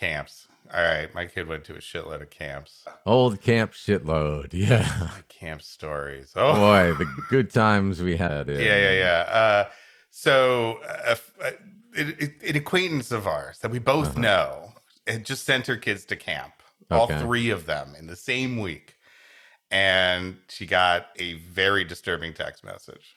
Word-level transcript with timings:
camps. 0.00 0.46
All 0.72 0.82
right, 0.82 1.12
my 1.14 1.26
kid 1.26 1.48
went 1.48 1.64
to 1.64 1.74
a 1.74 1.78
shitload 1.78 2.22
of 2.22 2.30
camps. 2.30 2.84
Old 3.04 3.40
camp 3.40 3.72
shitload. 3.72 4.50
Yeah. 4.52 5.10
Camp 5.28 5.62
stories. 5.62 6.32
Oh, 6.36 6.54
Boy, 6.54 6.92
the 6.96 7.06
good 7.28 7.50
times 7.50 8.00
we 8.02 8.16
had. 8.16 8.48
yeah, 8.48 8.58
yeah, 8.58 8.92
yeah. 8.92 9.20
Uh, 9.32 9.68
so, 10.10 10.78
uh, 10.86 11.16
uh, 11.42 11.50
an, 11.96 12.34
an 12.46 12.56
acquaintance 12.56 13.10
of 13.10 13.26
ours 13.26 13.58
that 13.60 13.70
we 13.70 13.78
both 13.80 14.10
Uh-huh. 14.10 14.20
know 14.20 14.72
had 15.06 15.24
just 15.24 15.44
sent 15.44 15.66
her 15.66 15.76
kids 15.76 16.04
to 16.04 16.14
camp, 16.16 16.52
all 16.90 17.06
three 17.08 17.50
of 17.50 17.66
them 17.66 17.94
in 17.98 18.06
the 18.06 18.14
same 18.16 18.58
week. 18.58 18.94
And 19.72 20.36
she 20.48 20.66
got 20.66 21.06
a 21.18 21.34
very 21.34 21.84
disturbing 21.84 22.32
text 22.34 22.62
message. 22.64 23.16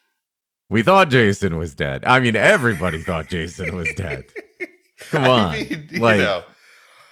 We 0.70 0.82
thought 0.82 1.10
Jason 1.10 1.58
was 1.58 1.76
dead. 1.76 2.04
I 2.06 2.20
mean, 2.20 2.36
everybody 2.36 3.02
thought 3.04 3.28
Jason 3.28 3.76
was 3.76 3.90
dead. 3.96 4.26
Come 5.12 5.26
on. 5.26 5.56
I 5.56 5.64
mean, 5.70 5.90
Like, 6.02 6.18
know, 6.20 6.44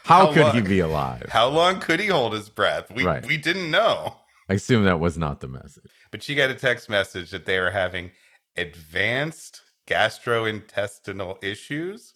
How, 0.04 0.27
How 0.27 0.33
could 0.33 0.41
long- 0.41 0.55
he 0.55 0.61
be 0.61 0.79
alive? 0.79 1.27
how 1.29 1.47
long 1.47 1.79
could 1.79 2.00
he 2.00 2.07
hold 2.07 2.33
his 2.33 2.50
breath? 2.50 2.91
We 2.91 3.05
Right. 3.05 3.25
we 3.25 3.37
didn't 3.37 3.69
know. 3.71 4.18
I 4.50 4.55
assume 4.55 4.83
that 4.86 5.00
was 5.00 5.18
not 5.18 5.39
the 5.39 5.47
message. 5.47 5.89
But 6.11 6.24
she 6.24 6.36
got 6.36 6.50
a 6.50 6.55
text 6.55 6.89
message 6.89 7.29
that 7.32 7.46
they 7.46 7.60
were 7.60 7.71
having 7.71 8.11
advanced 8.57 9.61
gastrointestinal 9.87 11.41
issues 11.43 12.14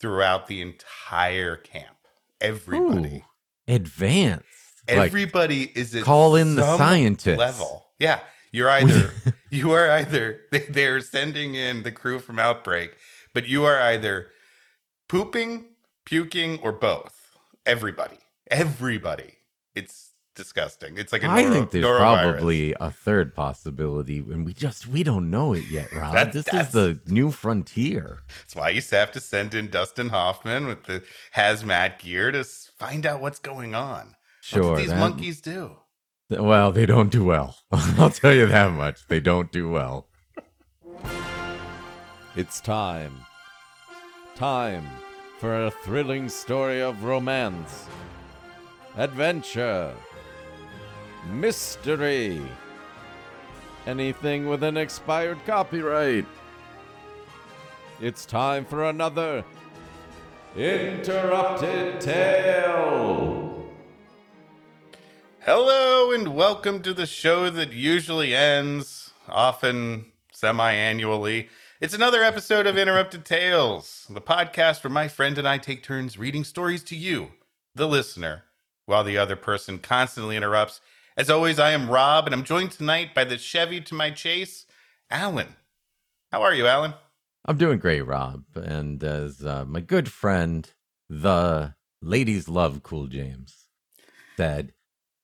throughout 0.00 0.46
the 0.46 0.62
entire 0.62 1.56
camp. 1.56 1.96
Everybody. 2.40 3.24
Ooh, 3.68 3.74
advanced. 3.74 4.44
Like, 4.88 5.08
Everybody 5.08 5.64
is 5.78 5.94
at 5.94 6.04
call 6.04 6.36
in 6.36 6.54
the 6.54 6.62
some 6.62 6.78
scientists. 6.78 7.36
level. 7.38 7.88
Yeah. 7.98 8.20
You're 8.52 8.70
either 8.70 9.12
you 9.50 9.72
are 9.72 9.90
either 9.90 10.40
they- 10.50 10.60
they're 10.70 11.00
sending 11.00 11.54
in 11.54 11.82
the 11.82 11.92
crew 11.92 12.18
from 12.20 12.38
Outbreak, 12.38 12.96
but 13.34 13.46
you 13.46 13.64
are 13.66 13.78
either 13.78 14.28
pooping, 15.08 15.66
puking, 16.08 16.58
or 16.62 16.72
both. 16.72 17.36
Everybody. 17.66 18.16
Everybody. 18.50 19.34
It's 19.74 20.12
disgusting. 20.34 20.96
It's 20.96 21.12
like 21.12 21.22
a 21.22 21.28
I 21.28 21.42
noro- 21.44 21.52
think 21.52 21.70
there's 21.70 21.84
norovirus. 21.84 22.32
probably 22.32 22.74
a 22.80 22.90
third 22.90 23.34
possibility, 23.34 24.18
and 24.20 24.46
we 24.46 24.54
just 24.54 24.86
we 24.86 25.02
don't 25.02 25.30
know 25.30 25.52
it 25.52 25.64
yet, 25.70 25.92
Rob. 25.94 26.14
That- 26.14 26.32
this 26.32 26.48
is 26.52 26.70
the 26.70 26.98
new 27.06 27.30
frontier. 27.30 28.20
That's 28.40 28.56
why 28.56 28.70
you 28.70 28.80
have 28.92 29.12
to 29.12 29.20
send 29.20 29.54
in 29.54 29.68
Dustin 29.68 30.08
Hoffman 30.08 30.66
with 30.66 30.84
the 30.84 31.02
hazmat 31.36 31.98
gear 31.98 32.30
to 32.32 32.42
find 32.44 33.04
out 33.04 33.20
what's 33.20 33.38
going 33.38 33.74
on. 33.74 34.14
Sure, 34.40 34.70
what 34.72 34.78
these 34.78 34.88
that- 34.88 34.98
monkeys 34.98 35.40
do. 35.42 35.76
Well, 36.30 36.72
they 36.72 36.84
don't 36.86 37.10
do 37.10 37.24
well. 37.24 37.56
I'll 37.72 38.10
tell 38.10 38.34
you 38.34 38.46
that 38.46 38.72
much. 38.72 39.06
They 39.08 39.18
don't 39.20 39.50
do 39.52 39.70
well. 39.70 40.08
It's 42.36 42.60
time. 42.60 43.12
Time 44.36 44.86
for 45.38 45.66
a 45.66 45.70
thrilling 45.70 46.28
story 46.28 46.82
of 46.82 47.04
romance, 47.04 47.86
adventure, 48.96 49.94
mystery, 51.30 52.42
anything 53.86 54.48
with 54.48 54.64
an 54.64 54.76
expired 54.76 55.38
copyright. 55.46 56.26
It's 58.00 58.26
time 58.26 58.64
for 58.64 58.84
another 58.86 59.44
interrupted 60.56 62.00
tale. 62.00 63.64
Hello 65.42 66.10
and 66.10 66.34
welcome 66.34 66.82
to 66.82 66.92
the 66.92 67.06
show 67.06 67.48
that 67.48 67.72
usually 67.72 68.34
ends, 68.34 69.12
often 69.28 70.06
semi 70.32 70.72
annually. 70.72 71.48
It's 71.80 71.94
another 71.94 72.24
episode 72.24 72.66
of 72.66 72.76
Interrupted 72.76 73.24
Tales, 73.24 74.06
the 74.10 74.20
podcast 74.20 74.82
where 74.82 74.90
my 74.90 75.06
friend 75.06 75.38
and 75.38 75.46
I 75.46 75.58
take 75.58 75.82
turns 75.82 76.18
reading 76.18 76.42
stories 76.42 76.82
to 76.84 76.96
you, 76.96 77.28
the 77.74 77.86
listener, 77.86 78.44
while 78.86 79.04
the 79.04 79.16
other 79.16 79.36
person 79.36 79.78
constantly 79.78 80.36
interrupts. 80.36 80.80
As 81.16 81.30
always, 81.30 81.58
I 81.60 81.70
am 81.70 81.88
Rob, 81.90 82.26
and 82.26 82.34
I'm 82.34 82.42
joined 82.44 82.72
tonight 82.72 83.14
by 83.14 83.24
the 83.24 83.38
Chevy 83.38 83.80
to 83.82 83.94
my 83.94 84.10
chase, 84.10 84.66
Alan. 85.10 85.54
How 86.32 86.42
are 86.42 86.52
you, 86.54 86.66
Alan? 86.66 86.94
I'm 87.44 87.56
doing 87.56 87.78
great, 87.78 88.02
Rob. 88.02 88.42
And 88.56 89.02
as 89.04 89.44
uh, 89.44 89.64
my 89.64 89.80
good 89.80 90.10
friend, 90.10 90.68
the 91.08 91.74
ladies 92.02 92.48
love 92.48 92.82
Cool 92.82 93.06
James, 93.06 93.68
said, 94.36 94.72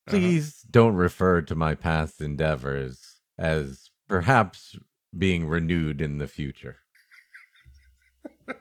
Uh-huh. 0.07 0.17
please 0.19 0.61
don't 0.71 0.95
refer 0.95 1.43
to 1.43 1.55
my 1.57 1.75
past 1.75 2.21
endeavors 2.21 3.21
as 3.37 3.91
perhaps 4.09 4.77
being 5.19 5.47
renewed 5.47 6.01
in 6.01 6.19
the 6.19 6.29
future. 6.29 6.77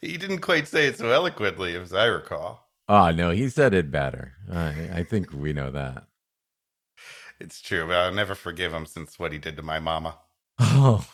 He 0.00 0.16
didn't 0.16 0.38
quite 0.42 0.68
say 0.68 0.86
it 0.86 0.96
so 0.98 1.10
eloquently, 1.10 1.74
as 1.74 1.92
I 1.92 2.04
recall. 2.04 2.68
Oh, 2.88 3.10
no, 3.10 3.30
he 3.30 3.48
said 3.48 3.74
it 3.74 3.90
better. 3.90 4.34
I, 4.50 4.68
I 4.94 5.02
think 5.02 5.32
we 5.32 5.52
know 5.52 5.72
that. 5.72 6.04
It's 7.40 7.60
true, 7.60 7.84
but 7.86 7.96
I'll 7.96 8.14
never 8.14 8.36
forgive 8.36 8.72
him 8.72 8.86
since 8.86 9.18
what 9.18 9.32
he 9.32 9.38
did 9.38 9.56
to 9.56 9.62
my 9.62 9.80
mama. 9.80 10.18
Oh, 10.60 11.04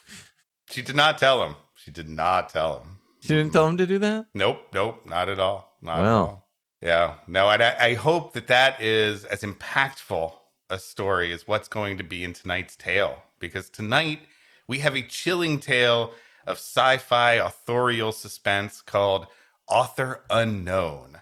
She 0.70 0.82
did 0.82 0.96
not 0.96 1.16
tell 1.18 1.42
him. 1.44 1.56
She 1.76 1.90
did 1.90 2.08
not 2.10 2.50
tell 2.50 2.80
him. 2.80 2.98
she 3.20 3.28
didn't 3.28 3.52
tell 3.54 3.66
him 3.66 3.78
to 3.78 3.86
do 3.86 3.98
that? 4.00 4.26
Nope, 4.34 4.60
nope, 4.74 5.00
not 5.06 5.28
at 5.30 5.38
all. 5.38 5.76
Not 5.82 6.00
at 6.00 6.06
all. 6.06 6.48
Yeah, 6.82 7.14
no, 7.26 7.48
and 7.48 7.62
I, 7.62 7.76
I 7.80 7.94
hope 7.94 8.34
that 8.34 8.48
that 8.48 8.82
is 8.82 9.24
as 9.24 9.40
impactful 9.40 10.32
a 10.68 10.78
story 10.78 11.32
as 11.32 11.48
what's 11.48 11.68
going 11.68 11.96
to 11.98 12.04
be 12.04 12.22
in 12.22 12.34
tonight's 12.34 12.76
tale, 12.76 13.22
because 13.46 13.68
tonight 13.68 14.20
we 14.66 14.78
have 14.78 14.96
a 14.96 15.02
chilling 15.02 15.60
tale 15.60 16.12
of 16.46 16.56
sci-fi 16.56 17.34
authorial 17.34 18.12
suspense 18.12 18.80
called 18.80 19.26
"Author 19.68 20.24
Unknown" 20.30 21.20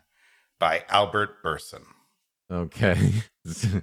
by 0.59 0.84
Albert 0.88 1.43
Burnson. 1.43 1.84
Okay. 2.50 3.12
so 3.47 3.83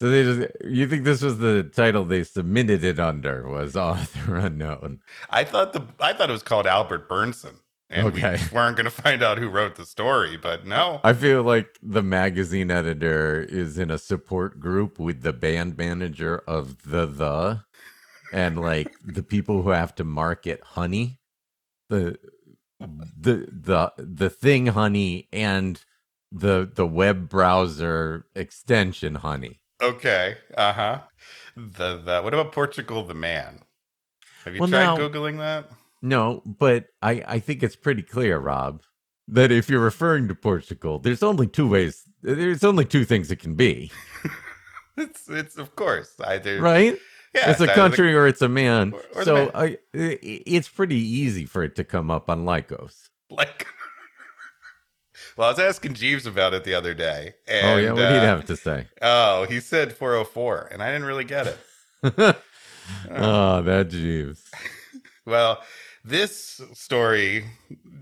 they 0.00 0.22
just 0.24 0.48
you 0.64 0.88
think 0.88 1.04
this 1.04 1.22
was 1.22 1.38
the 1.38 1.62
title 1.62 2.04
they 2.04 2.24
submitted 2.24 2.82
it 2.82 2.98
under 2.98 3.48
was 3.48 3.76
author 3.76 4.36
unknown. 4.36 5.00
I 5.30 5.44
thought 5.44 5.72
the 5.72 5.82
I 6.00 6.12
thought 6.12 6.30
it 6.30 6.32
was 6.32 6.42
called 6.42 6.66
Albert 6.66 7.08
Burnson, 7.08 7.60
and 7.90 8.06
Okay. 8.08 8.38
we 8.40 8.48
weren't 8.56 8.76
going 8.76 8.84
to 8.84 8.90
find 8.90 9.22
out 9.22 9.38
who 9.38 9.48
wrote 9.48 9.76
the 9.76 9.84
story, 9.86 10.36
but 10.36 10.66
no. 10.66 11.00
I 11.04 11.12
feel 11.12 11.42
like 11.42 11.78
the 11.82 12.02
magazine 12.02 12.70
editor 12.70 13.40
is 13.48 13.78
in 13.78 13.90
a 13.90 13.98
support 13.98 14.58
group 14.60 14.98
with 14.98 15.22
the 15.22 15.32
band 15.32 15.76
manager 15.76 16.42
of 16.46 16.82
the 16.82 17.06
the 17.06 17.64
and 18.32 18.58
like 18.60 18.92
the 19.04 19.22
people 19.22 19.62
who 19.62 19.70
have 19.70 19.94
to 19.96 20.04
market 20.04 20.60
honey. 20.64 21.20
The 21.88 22.18
the 22.80 23.48
the 23.52 23.92
the 23.98 24.30
thing 24.30 24.66
honey 24.68 25.28
and 25.32 25.82
the 26.32 26.68
the 26.74 26.86
web 26.86 27.28
browser 27.28 28.26
extension 28.34 29.16
honey. 29.16 29.60
Okay. 29.82 30.36
Uh 30.56 30.72
huh. 30.72 31.00
The 31.56 31.98
the 31.98 32.20
what 32.22 32.34
about 32.34 32.52
Portugal 32.52 33.04
the 33.04 33.14
man? 33.14 33.60
Have 34.44 34.54
you 34.54 34.60
Well, 34.60 34.68
tried 34.70 34.84
now- 34.84 34.96
googling 34.96 35.38
that? 35.38 35.70
No, 36.04 36.42
but 36.44 36.88
I, 37.00 37.24
I 37.26 37.38
think 37.38 37.62
it's 37.62 37.76
pretty 37.76 38.02
clear, 38.02 38.38
Rob, 38.38 38.82
that 39.26 39.50
if 39.50 39.70
you're 39.70 39.80
referring 39.80 40.28
to 40.28 40.34
Portugal, 40.34 40.98
there's 40.98 41.22
only 41.22 41.46
two 41.46 41.66
ways. 41.66 42.02
There's 42.20 42.62
only 42.62 42.84
two 42.84 43.06
things 43.06 43.30
it 43.30 43.36
can 43.40 43.54
be, 43.54 43.90
It's 44.98 45.28
it's 45.30 45.56
of 45.56 45.74
course 45.74 46.14
either 46.20 46.60
right? 46.60 46.98
Yeah, 47.34 47.50
it's 47.50 47.60
a 47.60 47.66
country 47.66 48.14
or 48.14 48.26
it's 48.28 48.42
a 48.42 48.50
man. 48.50 48.92
or- 48.92 49.02
or 49.14 49.24
so 49.24 49.34
man. 49.34 49.50
I, 49.54 49.78
it's 49.94 50.68
pretty 50.68 50.98
easy 50.98 51.46
for 51.46 51.64
it 51.64 51.74
to 51.76 51.84
come 51.84 52.10
up 52.10 52.28
on 52.28 52.44
Lycos. 52.44 53.08
like. 53.30 53.66
well, 55.38 55.48
I 55.48 55.50
was 55.52 55.58
asking 55.58 55.94
Jeeves 55.94 56.26
about 56.26 56.52
it 56.52 56.64
the 56.64 56.74
other 56.74 56.92
day. 56.92 57.34
And, 57.48 57.66
oh 57.66 57.76
yeah, 57.78 57.92
what 57.92 58.00
you 58.00 58.18
uh, 58.18 58.20
have 58.20 58.44
to 58.44 58.56
say? 58.56 58.88
Oh, 59.02 59.46
he 59.48 59.58
said 59.60 59.94
404, 59.94 60.68
and 60.70 60.82
I 60.82 60.92
didn't 60.92 61.06
really 61.06 61.24
get 61.24 61.46
it. 61.46 61.58
oh, 63.10 63.62
that 63.62 63.88
Jeeves. 63.88 64.44
Well, 65.26 65.62
this 66.04 66.60
story, 66.74 67.44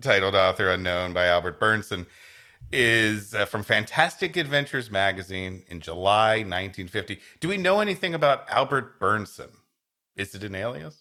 titled 0.00 0.34
Author 0.34 0.70
Unknown 0.70 1.12
by 1.12 1.26
Albert 1.26 1.60
Burnson, 1.60 2.06
is 2.72 3.34
uh, 3.34 3.44
from 3.44 3.62
Fantastic 3.62 4.36
Adventures 4.36 4.90
magazine 4.90 5.62
in 5.68 5.80
July 5.80 6.38
1950. 6.38 7.20
Do 7.40 7.48
we 7.48 7.56
know 7.56 7.80
anything 7.80 8.14
about 8.14 8.48
Albert 8.50 8.98
Burnson? 8.98 9.50
Is 10.16 10.34
it 10.34 10.42
an 10.42 10.54
alias? 10.54 10.98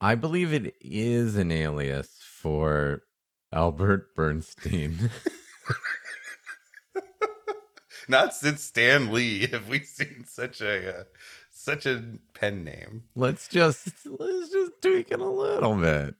I 0.00 0.14
believe 0.14 0.52
it 0.52 0.74
is 0.80 1.36
an 1.36 1.50
alias 1.52 2.18
for 2.22 3.02
Albert 3.52 4.14
Bernstein. 4.14 5.10
Not 8.08 8.32
since 8.34 8.62
Stan 8.62 9.12
Lee 9.12 9.48
have 9.48 9.68
we 9.68 9.80
seen 9.80 10.24
such 10.26 10.62
a 10.62 11.00
uh, 11.00 11.04
such 11.50 11.84
a 11.84 12.02
pen 12.32 12.64
name. 12.64 13.02
let's 13.14 13.48
just 13.48 14.06
let's 14.06 14.50
just 14.50 14.72
tweak 14.80 15.10
it 15.10 15.20
a 15.20 15.28
little 15.28 15.74
bit. 15.74 16.14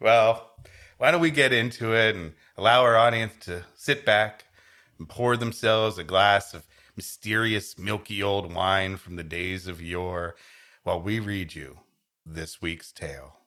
Well, 0.00 0.52
why 0.98 1.10
don't 1.10 1.20
we 1.20 1.30
get 1.30 1.52
into 1.52 1.92
it 1.92 2.14
and 2.14 2.34
allow 2.56 2.82
our 2.82 2.96
audience 2.96 3.32
to 3.46 3.64
sit 3.74 4.04
back 4.04 4.44
and 4.98 5.08
pour 5.08 5.36
themselves 5.36 5.98
a 5.98 6.04
glass 6.04 6.54
of 6.54 6.66
mysterious, 6.96 7.78
milky 7.78 8.22
old 8.22 8.52
wine 8.52 8.96
from 8.96 9.16
the 9.16 9.24
days 9.24 9.66
of 9.66 9.82
yore 9.82 10.36
while 10.84 11.00
we 11.00 11.20
read 11.20 11.54
you 11.54 11.78
this 12.24 12.62
week's 12.62 12.92
tale. 12.92 13.38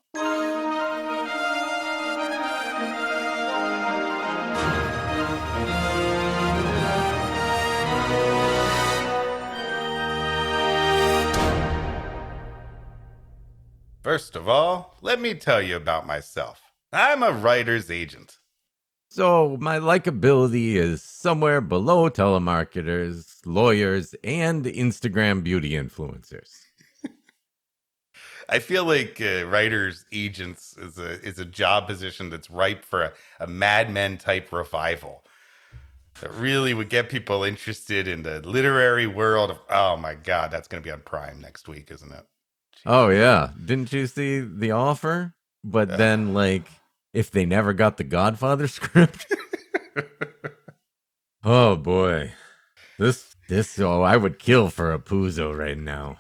First 14.01 14.35
of 14.35 14.49
all, 14.49 14.97
let 15.01 15.21
me 15.21 15.35
tell 15.35 15.61
you 15.61 15.75
about 15.75 16.07
myself. 16.07 16.59
I'm 16.91 17.21
a 17.21 17.31
writer's 17.31 17.91
agent. 17.91 18.39
So 19.09 19.57
my 19.59 19.77
likability 19.77 20.73
is 20.73 21.03
somewhere 21.03 21.61
below 21.61 22.09
telemarketers, 22.09 23.41
lawyers, 23.45 24.15
and 24.23 24.65
Instagram 24.65 25.43
beauty 25.43 25.71
influencers. 25.71 26.49
I 28.49 28.57
feel 28.57 28.85
like 28.85 29.21
uh, 29.21 29.45
writers 29.45 30.03
agents 30.11 30.75
is 30.79 30.97
a 30.97 31.21
is 31.21 31.37
a 31.37 31.45
job 31.45 31.85
position 31.85 32.31
that's 32.31 32.49
ripe 32.49 32.83
for 32.83 33.03
a, 33.03 33.13
a 33.39 33.45
Mad 33.45 33.91
Men 33.91 34.17
type 34.17 34.51
revival. 34.51 35.23
That 36.21 36.33
really 36.33 36.73
would 36.73 36.89
get 36.89 37.09
people 37.09 37.43
interested 37.43 38.07
in 38.07 38.23
the 38.23 38.41
literary 38.41 39.05
world 39.05 39.51
of. 39.51 39.59
Oh 39.69 39.95
my 39.95 40.15
God, 40.15 40.49
that's 40.49 40.67
going 40.67 40.81
to 40.81 40.87
be 40.87 40.91
on 40.91 41.01
Prime 41.01 41.39
next 41.39 41.67
week, 41.67 41.91
isn't 41.91 42.11
it? 42.11 42.25
Oh 42.85 43.09
yeah, 43.09 43.51
didn't 43.63 43.91
you 43.93 44.07
see 44.07 44.39
the 44.39 44.71
offer? 44.71 45.33
But 45.63 45.97
then 45.97 46.33
like 46.33 46.67
if 47.13 47.29
they 47.31 47.45
never 47.45 47.73
got 47.73 47.97
the 47.97 48.03
Godfather 48.03 48.67
script. 48.79 49.27
oh 51.43 51.75
boy. 51.75 52.33
This 52.97 53.35
this 53.47 53.79
oh 53.79 54.01
I 54.01 54.17
would 54.17 54.39
kill 54.39 54.69
for 54.69 54.91
a 54.93 54.99
Puzo 54.99 55.55
right 55.57 55.77
now. 55.77 56.17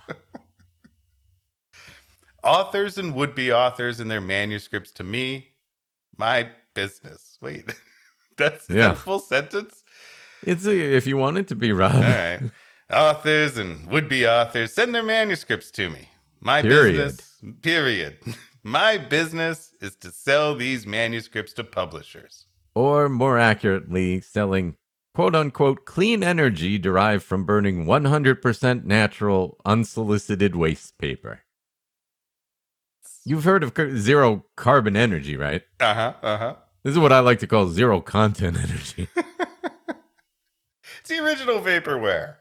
authors 2.43 2.97
and 2.97 3.13
would 3.15 3.35
be 3.35 3.51
authors 3.51 3.99
and 3.99 4.09
their 4.09 4.21
manuscripts 4.21 4.91
to 4.91 5.03
me, 5.03 5.49
my 6.17 6.49
business. 6.73 7.37
Wait, 7.41 7.73
that's 8.37 8.69
Yeah. 8.69 8.93
full 8.93 9.19
sentence? 9.19 9.83
It's 10.43 10.65
a, 10.65 10.75
if 10.95 11.05
you 11.05 11.17
want 11.17 11.37
it 11.37 11.47
to 11.49 11.55
be 11.55 11.71
Rob. 11.71 11.95
All 11.95 12.01
right. 12.01 12.39
authors 12.91 13.57
and 13.57 13.87
would 13.87 14.09
be 14.09 14.27
authors 14.27 14.73
send 14.73 14.93
their 14.95 15.03
manuscripts 15.03 15.69
to 15.71 15.89
me. 15.89 16.09
My 16.41 16.61
Period. 16.61 16.97
business, 16.97 17.37
period. 17.61 18.17
My 18.63 18.97
business 18.97 19.73
is 19.81 19.95
to 19.97 20.11
sell 20.11 20.55
these 20.55 20.85
manuscripts 20.87 21.53
to 21.53 21.63
publishers. 21.63 22.45
Or 22.75 23.09
more 23.09 23.37
accurately, 23.37 24.21
selling 24.21 24.75
quote 25.13 25.35
unquote 25.35 25.85
clean 25.85 26.23
energy 26.23 26.77
derived 26.77 27.23
from 27.23 27.45
burning 27.45 27.85
100% 27.85 28.83
natural, 28.85 29.57
unsolicited 29.65 30.55
waste 30.55 30.97
paper. 30.97 31.41
You've 33.25 33.43
heard 33.43 33.63
of 33.63 33.73
zero 33.97 34.45
carbon 34.57 34.95
energy, 34.95 35.37
right? 35.37 35.61
Uh 35.79 35.93
huh. 35.93 36.13
Uh 36.23 36.37
huh. 36.37 36.55
This 36.83 36.93
is 36.93 36.99
what 36.99 37.11
I 37.11 37.19
like 37.19 37.39
to 37.39 37.47
call 37.47 37.67
zero 37.67 38.01
content 38.01 38.57
energy. 38.63 39.07
It's 40.99 41.09
the 41.09 41.19
original 41.19 41.61
vaporware. 41.61 42.35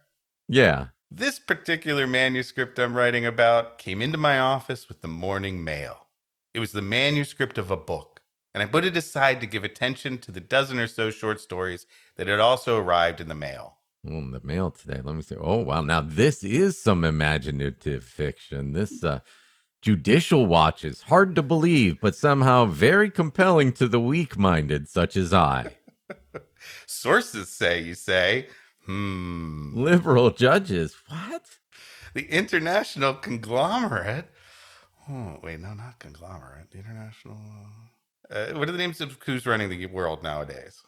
yeah. 0.48 0.88
This 1.12 1.40
particular 1.40 2.06
manuscript 2.06 2.78
I'm 2.78 2.96
writing 2.96 3.26
about 3.26 3.78
came 3.78 4.00
into 4.00 4.16
my 4.16 4.38
office 4.38 4.88
with 4.88 5.00
the 5.00 5.08
morning 5.08 5.64
mail. 5.64 6.06
It 6.54 6.60
was 6.60 6.70
the 6.70 6.82
manuscript 6.82 7.58
of 7.58 7.68
a 7.68 7.76
book, 7.76 8.20
and 8.54 8.62
I 8.62 8.66
put 8.66 8.84
it 8.84 8.96
aside 8.96 9.40
to 9.40 9.48
give 9.48 9.64
attention 9.64 10.18
to 10.18 10.30
the 10.30 10.38
dozen 10.38 10.78
or 10.78 10.86
so 10.86 11.10
short 11.10 11.40
stories 11.40 11.84
that 12.14 12.28
had 12.28 12.38
also 12.38 12.78
arrived 12.78 13.20
in 13.20 13.26
the 13.26 13.34
mail. 13.34 13.78
Oh, 14.08 14.30
the 14.30 14.40
mail 14.44 14.70
today. 14.70 15.00
Let 15.02 15.16
me 15.16 15.22
see. 15.22 15.34
Oh, 15.34 15.56
wow. 15.56 15.80
Now, 15.80 16.00
this 16.00 16.44
is 16.44 16.80
some 16.80 17.04
imaginative 17.04 18.04
fiction. 18.04 18.72
This 18.72 19.02
uh, 19.02 19.18
judicial 19.82 20.46
watch 20.46 20.84
is 20.84 21.02
hard 21.02 21.34
to 21.34 21.42
believe, 21.42 22.00
but 22.00 22.14
somehow 22.14 22.66
very 22.66 23.10
compelling 23.10 23.72
to 23.72 23.88
the 23.88 24.00
weak 24.00 24.38
minded, 24.38 24.88
such 24.88 25.16
as 25.16 25.34
I. 25.34 25.74
Sources 26.86 27.48
say, 27.48 27.80
you 27.80 27.94
say, 27.94 28.46
hmm, 28.86 29.72
Liberal 29.74 30.30
judges. 30.30 30.96
What? 31.08 31.42
the 32.14 32.26
international 32.26 33.14
conglomerate. 33.14 34.26
Oh, 35.08 35.38
wait, 35.42 35.60
no, 35.60 35.74
not 35.74 35.98
conglomerate. 35.98 36.70
The 36.70 36.78
international. 36.78 37.38
Uh, 38.30 38.52
what 38.52 38.68
are 38.68 38.72
the 38.72 38.78
names 38.78 39.00
of 39.00 39.18
who's 39.24 39.46
running 39.46 39.70
the 39.70 39.86
world 39.86 40.22
nowadays? 40.22 40.82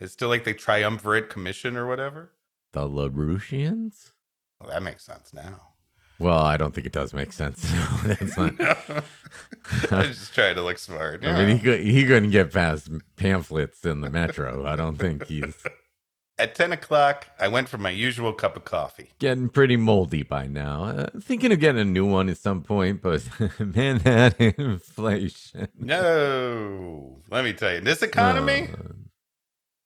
It's 0.00 0.12
still 0.12 0.28
like 0.28 0.44
the 0.44 0.54
triumvirate 0.54 1.28
commission 1.28 1.76
or 1.76 1.86
whatever. 1.86 2.32
The 2.72 2.88
LaRouchians? 2.88 4.12
Well, 4.60 4.70
that 4.70 4.82
makes 4.82 5.04
sense 5.04 5.32
now. 5.32 5.60
Well, 6.18 6.38
I 6.38 6.56
don't 6.56 6.72
think 6.72 6.86
it 6.86 6.92
does 6.92 7.12
make 7.12 7.32
sense. 7.32 7.68
That's 8.04 8.36
not. 8.36 8.60
I 9.90 10.06
was 10.06 10.18
just 10.18 10.34
trying 10.34 10.54
to 10.54 10.62
look 10.62 10.78
smart. 10.78 11.24
I 11.24 11.44
mean, 11.44 11.56
he, 11.56 11.62
could, 11.62 11.80
he 11.80 12.04
couldn't 12.04 12.30
get 12.30 12.52
past 12.52 12.90
pamphlets 13.16 13.84
in 13.84 14.02
the 14.02 14.10
metro. 14.10 14.64
I 14.64 14.76
don't 14.76 14.96
think 14.96 15.26
he's 15.26 15.56
At 16.42 16.56
10 16.56 16.72
o'clock, 16.72 17.28
I 17.38 17.46
went 17.46 17.68
for 17.68 17.78
my 17.78 17.90
usual 17.90 18.32
cup 18.32 18.56
of 18.56 18.64
coffee. 18.64 19.10
getting 19.20 19.48
pretty 19.48 19.76
moldy 19.76 20.24
by 20.24 20.48
now. 20.48 20.86
Uh, 20.86 21.06
thinking 21.20 21.52
of 21.52 21.60
getting 21.60 21.80
a 21.80 21.84
new 21.84 22.04
one 22.04 22.28
at 22.28 22.36
some 22.36 22.64
point, 22.64 23.00
but 23.00 23.22
man, 23.60 23.98
that 23.98 24.34
inflation. 24.40 25.68
No, 25.78 27.22
let 27.30 27.44
me 27.44 27.52
tell 27.52 27.74
you, 27.74 27.80
this 27.80 28.02
economy, 28.02 28.70
Uh, 28.72 28.92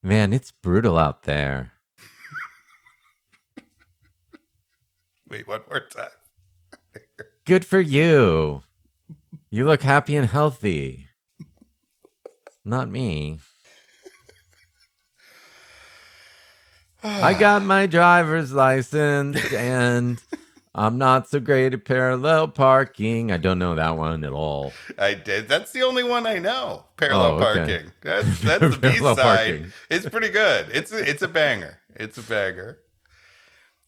man, 0.03 0.32
it's 0.32 0.50
brutal 0.50 0.97
out 0.97 1.25
there. 1.25 1.73
wait, 5.29 5.47
one 5.47 5.61
more 5.69 5.81
time. 5.81 6.09
Good 7.44 7.67
for 7.67 7.81
you. 7.81 8.62
You 9.50 9.67
look 9.67 9.82
happy 9.82 10.17
and 10.17 10.26
healthy. 10.26 11.09
Not 12.64 12.88
me. 12.88 13.41
I 17.06 17.35
got 17.35 17.62
my 17.62 17.87
driver's 17.87 18.53
license 18.53 19.53
and 19.53 20.23
I'm 20.75 20.99
not 20.99 21.29
so 21.29 21.41
great 21.41 21.73
at 21.73 21.85
parallel 21.85 22.49
parking. 22.49 23.32
I 23.32 23.37
don't 23.38 23.58
know 23.58 23.75
that 23.75 23.97
one 23.97 24.25
at 24.25 24.32
all. 24.32 24.73
I 24.99 25.14
did. 25.14 25.49
That's 25.49 25.73
the 25.73 25.82
only 25.82 26.05
one 26.05 26.26
I 26.26 26.38
know. 26.38 26.85
Parallel 26.97 27.32
Oh, 27.32 27.35
okay. 27.37 27.55
parking. 27.58 27.93
That's 28.03 28.41
that's 28.43 28.76
the 28.76 28.79
B 28.91 28.99
side. 28.99 29.17
parking. 29.17 29.73
It's 29.91 30.08
pretty 30.08 30.29
good. 30.29 30.67
It's 30.73 30.93
a, 30.93 30.99
it's 31.08 31.23
a 31.23 31.29
banger. 31.29 31.79
It's 31.94 32.19
a 32.19 32.23
banger. 32.23 32.79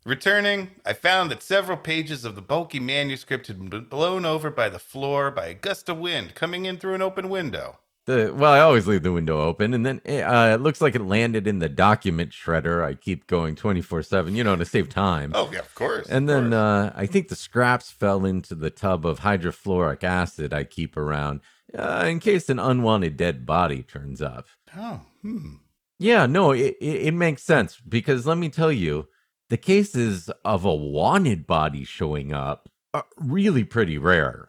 Returning, 0.06 0.71
I 0.87 0.94
found 0.94 1.31
that 1.31 1.43
several 1.43 1.76
pages 1.76 2.25
of 2.25 2.35
the 2.35 2.41
bulky 2.41 2.81
manuscript 2.81 3.49
had 3.49 3.69
been 3.69 3.85
blown 3.85 4.25
over 4.25 4.49
by 4.50 4.71
the 4.71 4.79
floor 4.79 5.31
by 5.31 5.47
a 5.49 5.55
gust 5.55 5.88
of 5.91 5.99
wind 5.99 6.35
coming 6.35 6.64
in 6.64 6.79
through 6.79 6.94
an 6.94 7.03
open 7.03 7.29
window. 7.29 7.79
The, 8.08 8.32
well, 8.34 8.55
I 8.55 8.60
always 8.60 8.87
leave 8.87 9.02
the 9.02 9.12
window 9.12 9.38
open, 9.43 9.75
and 9.75 9.84
then 9.84 10.00
uh, 10.06 10.52
it 10.55 10.62
looks 10.62 10.81
like 10.81 10.94
it 10.94 11.02
landed 11.02 11.46
in 11.46 11.58
the 11.58 11.69
document 11.69 12.31
shredder. 12.31 12.83
I 12.83 12.94
keep 12.94 13.26
going 13.26 13.54
24 13.54 14.02
7, 14.02 14.35
you 14.35 14.42
know, 14.42 14.56
to 14.56 14.64
save 14.64 14.88
time. 14.88 15.33
Oh 15.35 15.50
yeah, 15.52 15.59
of 15.59 15.75
course. 15.75 16.09
And 16.09 16.28
of 16.28 16.35
then 16.35 16.50
course. 16.52 16.54
uh, 16.54 16.92
I 16.97 17.04
think 17.04 17.28
the 17.28 17.37
scraps 17.37 17.90
fell 17.90 18.25
into 18.25 18.54
the 18.54 18.71
tub 18.71 19.04
of 19.04 19.21
hydrofluoric 19.21 20.02
acid 20.02 20.54
I 20.54 20.64
keep 20.64 20.97
around 20.97 21.42
uh, 21.76 22.06
in 22.09 22.18
case 22.18 22.49
an 22.49 22.59
unwanted 22.59 23.18
dead 23.18 23.44
body 23.44 23.83
turns 23.83 24.23
up. 24.23 24.47
oh, 24.75 25.02
hmm. 25.21 25.56
Yeah, 25.99 26.25
no, 26.25 26.52
it, 26.52 26.76
it, 26.80 27.09
it 27.09 27.14
makes 27.14 27.42
sense 27.42 27.78
because 27.87 28.26
let 28.26 28.38
me 28.38 28.49
tell 28.49 28.73
you, 28.73 29.09
the 29.50 29.59
cases 29.59 30.30
of 30.47 30.64
a 30.64 30.75
wanted 30.75 31.47
body 31.47 31.85
showing 31.85 32.33
up 32.33 32.71
are 32.94 33.04
really 33.18 33.64
pretty 33.64 33.99
rare. 33.99 34.49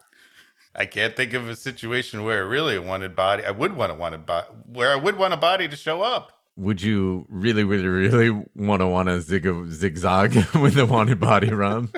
I 0.80 0.86
can't 0.86 1.14
think 1.14 1.34
of 1.34 1.46
a 1.46 1.56
situation 1.56 2.24
where 2.24 2.38
I 2.38 2.46
really 2.46 2.78
wanted 2.78 3.14
body. 3.14 3.44
I 3.44 3.50
would 3.50 3.76
want 3.76 3.92
a 3.92 3.94
wanted 3.94 4.24
body 4.24 4.46
where 4.64 4.90
I 4.90 4.96
would 4.96 5.16
want 5.16 5.34
a 5.34 5.36
body 5.36 5.68
to 5.68 5.76
show 5.76 6.00
up. 6.00 6.32
Would 6.56 6.80
you 6.80 7.26
really, 7.28 7.64
really, 7.64 7.86
really 7.86 8.30
want 8.56 8.80
to 8.80 8.86
want 8.86 9.08
to 9.10 9.20
zig- 9.20 9.70
zigzag 9.70 10.34
with 10.54 10.78
a 10.78 10.86
wanted 10.86 11.20
body, 11.20 11.52
Rob? 11.52 11.94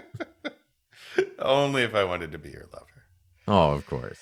Only 1.38 1.82
if 1.82 1.94
I 1.94 2.02
wanted 2.02 2.32
to 2.32 2.38
be 2.38 2.50
your 2.50 2.66
lover. 2.72 3.04
Oh, 3.46 3.70
of 3.70 3.86
course. 3.86 4.18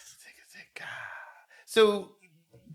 So 1.64 2.11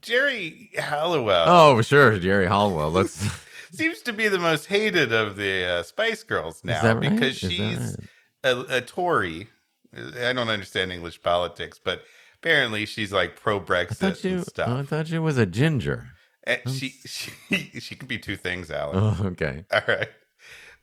Geri 0.02 0.72
Halliwell 0.78 1.46
Oh, 1.48 1.82
sure, 1.84 2.18
Geri 2.18 2.48
Halliwell. 2.48 2.90
Let's. 2.92 3.24
seems 3.74 4.02
to 4.04 4.14
be 4.14 4.28
the 4.28 4.40
most 4.40 4.66
hated 4.68 5.12
of 5.14 5.36
the 5.36 5.66
uh, 5.66 5.84
Spice 5.84 6.24
Girls 6.24 6.64
now 6.64 6.82
right? 6.96 7.00
because 7.12 7.44
Is 7.44 7.52
she's 7.52 7.78
right? 7.78 8.56
a, 8.56 8.78
a 8.78 8.82
Tory. 8.82 9.50
I 9.96 10.34
don't 10.34 10.50
understand 10.50 10.92
English 10.92 11.22
politics, 11.22 11.80
but 11.84 12.04
apparently 12.36 12.86
she's 12.86 13.12
like 13.12 13.40
pro 13.40 13.60
Brexit 13.60 14.24
you. 14.24 14.38
and 14.38 14.46
stuff. 14.46 14.70
I 14.70 14.84
thought 14.84 15.10
you 15.10 15.22
was 15.22 15.38
a 15.38 15.46
ginger. 15.46 16.10
Eh, 16.46 16.58
and 16.66 16.74
she, 16.74 16.90
she 17.06 17.32
she 17.80 17.96
could 17.96 18.08
be 18.08 18.20
two 18.20 18.36
things, 18.36 18.70
Alan. 18.70 18.98
Oh, 18.98 19.28
okay. 19.28 19.66
All 19.74 19.82
right. 19.88 20.10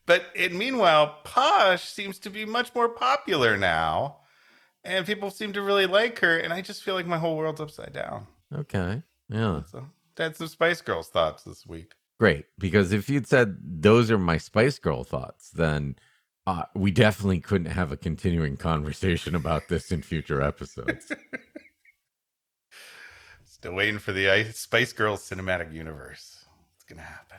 But 0.07 0.25
meanwhile, 0.51 1.19
Posh 1.25 1.89
seems 1.89 2.19
to 2.21 2.31
be 2.31 2.45
much 2.45 2.75
more 2.75 2.89
popular 2.89 3.57
now. 3.57 4.19
And 4.85 5.07
people 5.07 5.31
seem 5.31 5.53
to 5.53 5.63
really 5.63 5.87
like 5.87 6.19
her. 6.19 6.37
And 6.37 6.53
I 6.53 6.61
just 6.61 6.83
feel 6.83 6.95
like 6.95 7.07
my 7.07 7.19
whole 7.19 7.37
world's 7.37 7.61
upside 7.61 7.93
down. 7.93 8.27
Okay. 8.53 9.03
Yeah. 9.29 9.63
So 9.71 9.87
that's 10.17 10.39
some 10.39 10.49
Spice 10.49 10.81
Girls 10.81 11.09
thoughts 11.09 11.45
this 11.45 11.65
week. 11.65 11.93
Great. 12.19 12.47
Because 12.59 12.93
if 12.93 13.09
you'd 13.09 13.29
said 13.29 13.59
those 13.63 14.11
are 14.11 14.19
my 14.19 14.39
Spice 14.39 14.81
Girl 14.81 15.05
thoughts, 15.05 15.51
then 15.51 15.95
uh, 16.47 16.65
we 16.75 16.91
definitely 16.91 17.41
couldn't 17.41 17.71
have 17.73 17.93
a 17.93 17.97
continuing 17.97 18.57
conversation 18.57 19.35
about 19.35 19.69
this 19.69 19.91
in 19.93 20.03
future 20.03 20.43
episodes. 20.43 21.11
Still 23.45 23.75
waiting 23.75 23.99
for 23.99 24.13
the 24.13 24.29
Ice- 24.31 24.59
Spice 24.59 24.93
Girls 24.93 25.29
cinematic 25.29 25.73
universe. 25.73 26.45
It's 26.77 26.85
gonna 26.85 27.03
happen. 27.03 27.39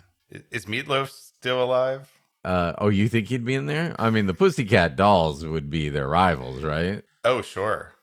Is 0.52 0.66
Meatloaf 0.66 1.10
still 1.10 1.62
alive? 1.64 2.10
uh, 2.46 2.74
oh, 2.78 2.90
you 2.90 3.08
think 3.10 3.28
he'd 3.28 3.46
be 3.46 3.54
in 3.56 3.66
there? 3.68 3.96
I 4.00 4.10
mean, 4.10 4.26
the 4.26 4.34
Pussycat 4.34 4.96
Dolls 4.96 5.46
would 5.46 5.70
be 5.70 5.90
their 5.90 6.08
rivals, 6.08 6.64
right? 6.64 7.04
Oh, 7.24 7.42
sure. 7.42 7.94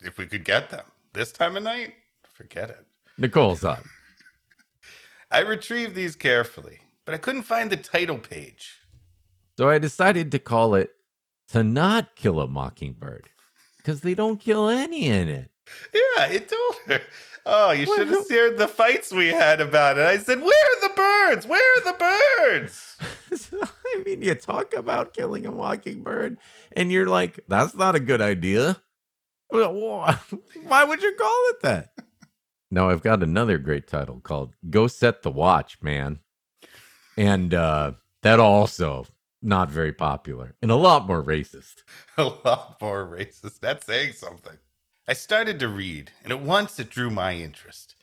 if 0.00 0.18
we 0.18 0.26
could 0.26 0.44
get 0.44 0.70
them 0.70 0.84
this 1.14 1.32
time 1.32 1.56
of 1.56 1.62
night, 1.62 1.94
forget 2.32 2.70
it. 2.70 2.84
Nicole's 3.16 3.64
up. 3.64 3.82
I 5.30 5.40
retrieved 5.40 5.94
these 5.94 6.14
carefully, 6.16 6.78
but 7.04 7.14
I 7.14 7.18
couldn't 7.18 7.42
find 7.42 7.70
the 7.70 7.76
title 7.76 8.18
page. 8.18 8.78
So 9.58 9.68
I 9.68 9.78
decided 9.78 10.30
to 10.30 10.38
call 10.38 10.76
it 10.76 10.92
To 11.48 11.64
Not 11.64 12.14
Kill 12.14 12.38
a 12.38 12.46
Mockingbird 12.46 13.28
because 13.78 14.02
they 14.02 14.14
don't 14.14 14.38
kill 14.38 14.68
any 14.68 15.06
in 15.06 15.28
it. 15.28 15.50
Yeah, 15.92 16.26
it 16.26 16.48
told 16.48 16.76
her. 16.86 17.00
Oh, 17.44 17.72
you 17.72 17.84
should 17.84 18.06
have 18.06 18.24
seen 18.24 18.54
the 18.54 18.68
fights 18.68 19.10
we 19.10 19.26
had 19.26 19.60
about 19.60 19.98
it. 19.98 20.06
I 20.06 20.18
said, 20.18 20.40
Where 20.42 20.48
are 20.48 20.88
the 20.88 20.94
birds? 20.94 21.46
Where 21.48 21.76
are 21.76 21.92
the 21.92 21.98
birds? 21.98 22.98
I 23.92 24.02
mean, 24.04 24.22
you 24.22 24.36
talk 24.36 24.74
about 24.74 25.12
killing 25.12 25.44
a 25.44 25.50
mockingbird, 25.50 26.38
and 26.70 26.92
you're 26.92 27.08
like, 27.08 27.40
that's 27.48 27.74
not 27.74 27.96
a 27.96 28.00
good 28.00 28.20
idea. 28.20 28.80
Why 29.48 30.84
would 30.84 31.02
you 31.02 31.14
call 31.18 31.44
it 31.48 31.62
that? 31.62 31.94
Now, 32.70 32.90
I've 32.90 33.02
got 33.02 33.24
another 33.24 33.58
great 33.58 33.88
title 33.88 34.20
called 34.20 34.54
Go 34.70 34.86
Set 34.86 35.22
the 35.22 35.32
Watch, 35.32 35.82
Man. 35.82 36.20
And 37.16 37.52
uh, 37.52 37.92
that 38.22 38.38
also 38.38 39.06
not 39.42 39.70
very 39.70 39.92
popular 39.92 40.54
and 40.60 40.70
a 40.70 40.76
lot 40.76 41.06
more 41.06 41.22
racist. 41.22 41.82
A 42.16 42.24
lot 42.24 42.78
more 42.80 43.06
racist. 43.06 43.60
That's 43.60 43.86
saying 43.86 44.14
something. 44.14 44.58
I 45.06 45.14
started 45.14 45.58
to 45.60 45.68
read, 45.68 46.10
and 46.22 46.32
at 46.32 46.42
once 46.42 46.78
it 46.78 46.90
drew 46.90 47.08
my 47.08 47.34
interest. 47.34 47.94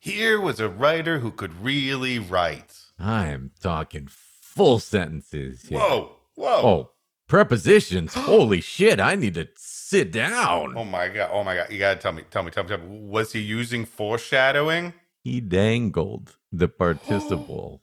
Here 0.00 0.40
was 0.40 0.60
a 0.60 0.68
writer 0.68 1.18
who 1.18 1.30
could 1.30 1.62
really 1.62 2.18
write. 2.18 2.74
I 2.98 3.26
am 3.28 3.50
talking 3.60 4.08
full 4.10 4.78
sentences 4.78 5.62
here. 5.62 5.78
Whoa, 5.78 6.16
whoa. 6.34 6.60
Oh, 6.62 6.90
prepositions. 7.26 8.14
Holy 8.14 8.60
shit, 8.60 9.00
I 9.00 9.14
need 9.14 9.34
to 9.34 9.48
sit 9.56 10.12
down. 10.12 10.74
Oh 10.76 10.84
my 10.84 11.08
god! 11.08 11.30
Oh 11.32 11.44
my 11.44 11.54
god! 11.54 11.70
You 11.70 11.78
gotta 11.78 12.00
tell 12.00 12.12
me, 12.12 12.22
tell 12.30 12.42
me, 12.42 12.50
tell 12.50 12.64
me, 12.64 12.68
tell 12.68 12.78
me. 12.78 12.86
Was 12.86 13.32
he 13.32 13.40
using 13.40 13.84
foreshadowing? 13.84 14.94
He 15.22 15.40
dangled 15.40 16.36
the 16.52 16.68
participle 16.82 17.82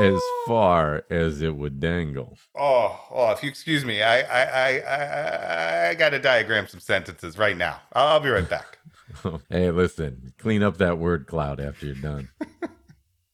as 0.00 0.20
far 0.46 1.04
as 1.10 1.42
it 1.42 1.56
would 1.56 1.80
dangle. 1.80 2.38
Oh, 2.58 3.00
oh! 3.10 3.30
If 3.32 3.42
you 3.42 3.48
excuse 3.48 3.84
me, 3.84 4.02
I, 4.02 4.20
I, 4.20 4.42
I, 4.42 4.78
I, 4.80 5.88
I 5.90 5.94
got 5.94 6.10
to 6.10 6.18
diagram 6.18 6.66
some 6.66 6.80
sentences 6.80 7.38
right 7.38 7.56
now. 7.56 7.80
I'll, 7.92 8.20
be 8.20 8.30
right 8.30 8.48
back. 8.48 8.78
hey, 9.48 9.70
listen, 9.70 10.32
clean 10.38 10.62
up 10.62 10.78
that 10.78 10.98
word 10.98 11.26
cloud 11.26 11.60
after 11.60 11.86
you're 11.86 11.94
done. 11.94 12.30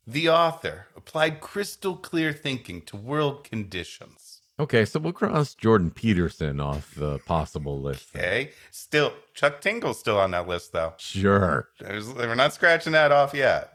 The 0.08 0.28
author 0.28 0.86
applied 0.96 1.40
crystal 1.40 1.96
clear 1.96 2.32
thinking 2.32 2.80
to 2.82 2.96
world 2.96 3.42
conditions. 3.42 4.40
Okay, 4.58 4.84
so 4.84 5.00
we'll 5.00 5.12
cross 5.12 5.52
Jordan 5.52 5.90
Peterson 5.90 6.60
off 6.60 6.94
the 6.94 7.18
possible 7.26 7.82
list. 7.82 8.12
then. 8.12 8.22
Okay, 8.22 8.50
still 8.70 9.12
Chuck 9.34 9.60
Tingle's 9.60 9.98
still 9.98 10.18
on 10.20 10.30
that 10.30 10.46
list 10.46 10.72
though. 10.72 10.94
Sure. 10.98 11.70
There's, 11.80 12.08
we're 12.14 12.36
not 12.36 12.54
scratching 12.54 12.92
that 12.92 13.10
off 13.10 13.34
yet. 13.34 13.72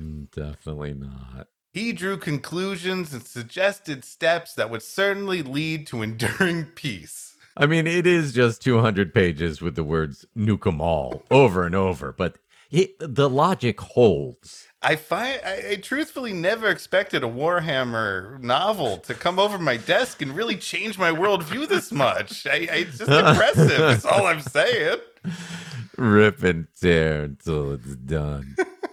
Mm, 0.00 0.30
Definitely 0.30 0.94
not. 0.94 1.48
He 1.72 1.92
drew 1.94 2.18
conclusions 2.18 3.14
and 3.14 3.24
suggested 3.24 4.04
steps 4.04 4.52
that 4.54 4.68
would 4.68 4.82
certainly 4.82 5.42
lead 5.42 5.86
to 5.86 6.02
enduring 6.02 6.64
peace. 6.74 7.36
I 7.56 7.64
mean, 7.64 7.86
it 7.86 8.06
is 8.06 8.34
just 8.34 8.60
200 8.62 9.14
pages 9.14 9.62
with 9.62 9.74
the 9.74 9.84
words 9.84 10.26
nuke 10.36 10.66
'em 10.66 10.82
all 10.82 11.22
over 11.30 11.64
and 11.64 11.74
over, 11.74 12.12
but 12.12 12.36
it, 12.70 12.94
the 12.98 13.28
logic 13.28 13.80
holds. 13.80 14.66
I 14.82 14.96
find 14.96 15.40
I, 15.44 15.70
I 15.70 15.76
truthfully 15.76 16.34
never 16.34 16.68
expected 16.68 17.24
a 17.24 17.28
Warhammer 17.28 18.38
novel 18.40 18.98
to 18.98 19.14
come 19.14 19.38
over 19.38 19.58
my 19.58 19.78
desk 19.78 20.20
and 20.20 20.36
really 20.36 20.56
change 20.56 20.98
my 20.98 21.10
worldview 21.10 21.68
this 21.68 21.90
much. 21.90 22.46
I, 22.46 22.50
I, 22.50 22.56
it's 22.84 22.98
just 22.98 23.10
impressive. 23.10 23.78
That's 23.78 24.04
all 24.04 24.26
I'm 24.26 24.40
saying. 24.40 24.98
Rip 25.96 26.42
and 26.42 26.66
tear 26.78 27.22
until 27.22 27.72
it's 27.72 27.94
done. 27.96 28.56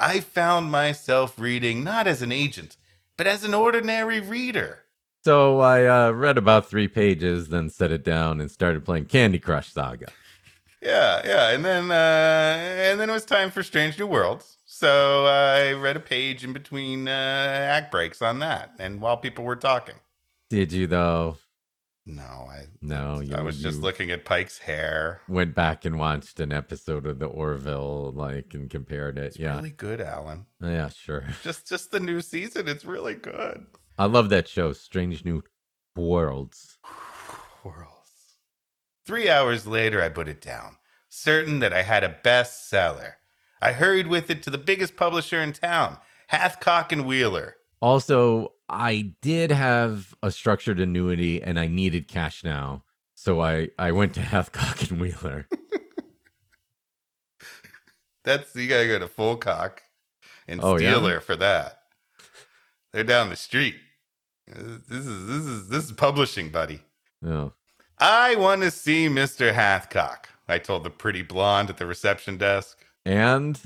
I 0.00 0.20
found 0.20 0.70
myself 0.70 1.38
reading 1.38 1.84
not 1.84 2.06
as 2.06 2.22
an 2.22 2.32
agent, 2.32 2.76
but 3.16 3.26
as 3.26 3.44
an 3.44 3.52
ordinary 3.52 4.18
reader. 4.18 4.84
So 5.22 5.60
I 5.60 5.84
uh, 5.84 6.10
read 6.12 6.38
about 6.38 6.70
three 6.70 6.88
pages, 6.88 7.48
then 7.48 7.68
set 7.68 7.92
it 7.92 8.02
down 8.02 8.40
and 8.40 8.50
started 8.50 8.84
playing 8.84 9.04
Candy 9.06 9.38
Crush 9.38 9.70
Saga. 9.70 10.06
Yeah, 10.80 11.20
yeah, 11.26 11.50
and 11.50 11.62
then 11.62 11.90
uh, 11.90 12.56
and 12.90 12.98
then 12.98 13.10
it 13.10 13.12
was 13.12 13.26
time 13.26 13.50
for 13.50 13.62
Strange 13.62 13.98
New 13.98 14.06
Worlds. 14.06 14.56
So 14.64 15.26
I 15.26 15.72
read 15.72 15.98
a 15.98 16.00
page 16.00 16.42
in 16.42 16.54
between 16.54 17.06
uh, 17.06 17.10
act 17.10 17.92
breaks 17.92 18.22
on 18.22 18.38
that, 18.38 18.72
and 18.78 19.02
while 19.02 19.18
people 19.18 19.44
were 19.44 19.56
talking. 19.56 19.96
Did 20.48 20.72
you 20.72 20.86
though? 20.86 21.36
No, 22.10 22.48
I 22.50 22.64
No, 22.82 23.20
you, 23.20 23.34
I 23.36 23.40
was 23.42 23.62
just 23.62 23.80
looking 23.80 24.10
at 24.10 24.24
Pike's 24.24 24.58
hair. 24.58 25.20
went 25.28 25.54
back 25.54 25.84
and 25.84 25.98
watched 25.98 26.40
an 26.40 26.52
episode 26.52 27.06
of 27.06 27.18
the 27.18 27.26
Orville, 27.26 28.12
like, 28.12 28.52
and 28.54 28.68
compared 28.68 29.16
it. 29.18 29.24
It's 29.24 29.38
yeah, 29.38 29.56
really 29.56 29.70
good, 29.70 30.00
Alan. 30.00 30.46
yeah, 30.60 30.88
sure. 30.88 31.24
Just 31.44 31.68
just 31.68 31.90
the 31.92 32.00
new 32.00 32.20
season, 32.20 32.66
it's 32.68 32.84
really 32.84 33.14
good. 33.14 33.66
I 33.98 34.06
love 34.06 34.28
that 34.30 34.48
show, 34.48 34.72
Strange 34.72 35.24
New 35.24 35.42
Worlds. 35.96 36.78
Worlds. 37.64 37.86
Three 39.06 39.28
hours 39.28 39.66
later, 39.66 40.02
I 40.02 40.08
put 40.08 40.28
it 40.28 40.40
down, 40.40 40.76
certain 41.08 41.58
that 41.60 41.72
I 41.72 41.82
had 41.82 42.02
a 42.04 42.16
bestseller. 42.24 43.14
I 43.62 43.72
hurried 43.72 44.06
with 44.06 44.30
it 44.30 44.42
to 44.44 44.50
the 44.50 44.58
biggest 44.58 44.96
publisher 44.96 45.40
in 45.40 45.52
town, 45.52 45.98
Hathcock 46.32 46.92
and 46.92 47.06
Wheeler. 47.06 47.56
Also, 47.80 48.52
I 48.68 49.12
did 49.22 49.50
have 49.50 50.14
a 50.22 50.30
structured 50.30 50.78
annuity, 50.80 51.42
and 51.42 51.58
I 51.58 51.66
needed 51.66 52.08
cash 52.08 52.44
now, 52.44 52.84
so 53.14 53.40
I 53.40 53.68
I 53.78 53.92
went 53.92 54.14
to 54.14 54.20
Hathcock 54.32 54.90
and 54.90 55.00
Wheeler. 55.00 55.46
That's 58.24 58.54
you 58.54 58.68
gotta 58.68 58.86
go 58.86 58.98
to 58.98 59.08
Full 59.08 59.36
Cock 59.36 59.82
and 60.46 60.60
Oh, 60.62 60.76
yeah? 60.78 61.18
For 61.20 61.36
that. 61.36 61.78
They're 62.92 63.04
down 63.04 63.30
the 63.30 63.36
street. 63.36 63.76
This 64.46 65.06
is 65.06 65.26
this 65.26 65.46
is 65.46 65.68
this 65.68 65.84
is 65.84 65.92
publishing, 65.92 66.50
buddy. 66.50 66.80
Oh, 67.24 67.52
I 67.98 68.34
want 68.36 68.62
to 68.62 68.70
see 68.70 69.08
Mr. 69.08 69.54
Hathcock. 69.54 70.24
I 70.48 70.58
told 70.58 70.84
the 70.84 70.90
pretty 70.90 71.22
blonde 71.22 71.70
at 71.70 71.76
the 71.76 71.86
reception 71.86 72.36
desk. 72.36 72.84
and 73.06 73.60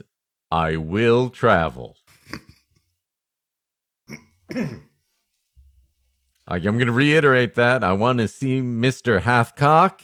I 0.50 0.76
will 0.76 1.30
travel. 1.30 1.96
I'm 4.50 4.82
going 6.58 6.86
to 6.86 6.92
reiterate 6.92 7.54
that. 7.54 7.82
I 7.82 7.92
want 7.92 8.18
to 8.18 8.28
see 8.28 8.60
Mr. 8.60 9.20
Hathcock, 9.20 10.00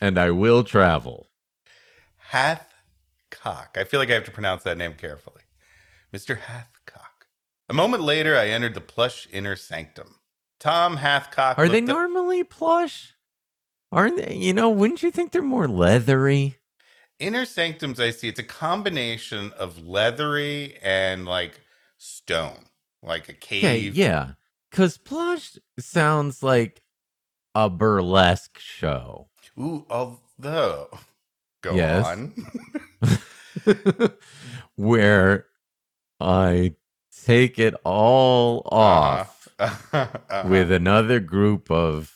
and 0.00 0.18
I 0.18 0.30
will 0.30 0.64
travel. 0.64 1.28
Hathcock. 2.32 3.76
I 3.76 3.84
feel 3.84 4.00
like 4.00 4.10
I 4.10 4.14
have 4.14 4.24
to 4.24 4.30
pronounce 4.30 4.62
that 4.64 4.78
name 4.78 4.94
carefully. 4.94 5.42
Mr. 6.14 6.38
Hathcock. 6.38 7.26
A 7.68 7.74
moment 7.74 8.02
later, 8.02 8.36
I 8.36 8.48
entered 8.48 8.74
the 8.74 8.80
plush 8.80 9.28
inner 9.32 9.56
sanctum. 9.56 10.16
Tom 10.58 10.98
Hathcock. 10.98 11.58
Are 11.58 11.68
they 11.68 11.78
up- 11.78 11.84
normally 11.84 12.42
plush? 12.44 13.14
Aren't 13.92 14.16
they? 14.16 14.34
You 14.34 14.52
know, 14.52 14.68
wouldn't 14.68 15.02
you 15.02 15.10
think 15.10 15.32
they're 15.32 15.42
more 15.42 15.68
leathery? 15.68 16.56
Inner 17.18 17.44
sanctums, 17.44 17.98
I 18.00 18.10
see. 18.10 18.28
It's 18.28 18.40
a 18.40 18.44
combination 18.44 19.52
of 19.52 19.86
leathery 19.86 20.76
and 20.82 21.24
like 21.24 21.60
stone, 21.96 22.65
like 23.06 23.28
a 23.28 23.32
Okay, 23.32 23.38
cave. 23.38 23.96
yeah. 23.96 24.32
Because 24.70 24.98
plush 24.98 25.56
sounds 25.78 26.42
like 26.42 26.82
a 27.54 27.70
burlesque 27.70 28.58
show. 28.58 29.28
Ooh, 29.58 29.86
although. 29.88 30.88
Go 31.62 31.76
Yes. 31.76 32.04
on. 32.06 32.34
where 34.76 35.46
I 36.20 36.74
take 37.24 37.58
it 37.58 37.74
all 37.84 38.62
off 38.70 39.48
Uh-huh. 39.58 40.06
with 40.48 40.70
another 40.70 41.18
group 41.20 41.70
of 41.70 42.12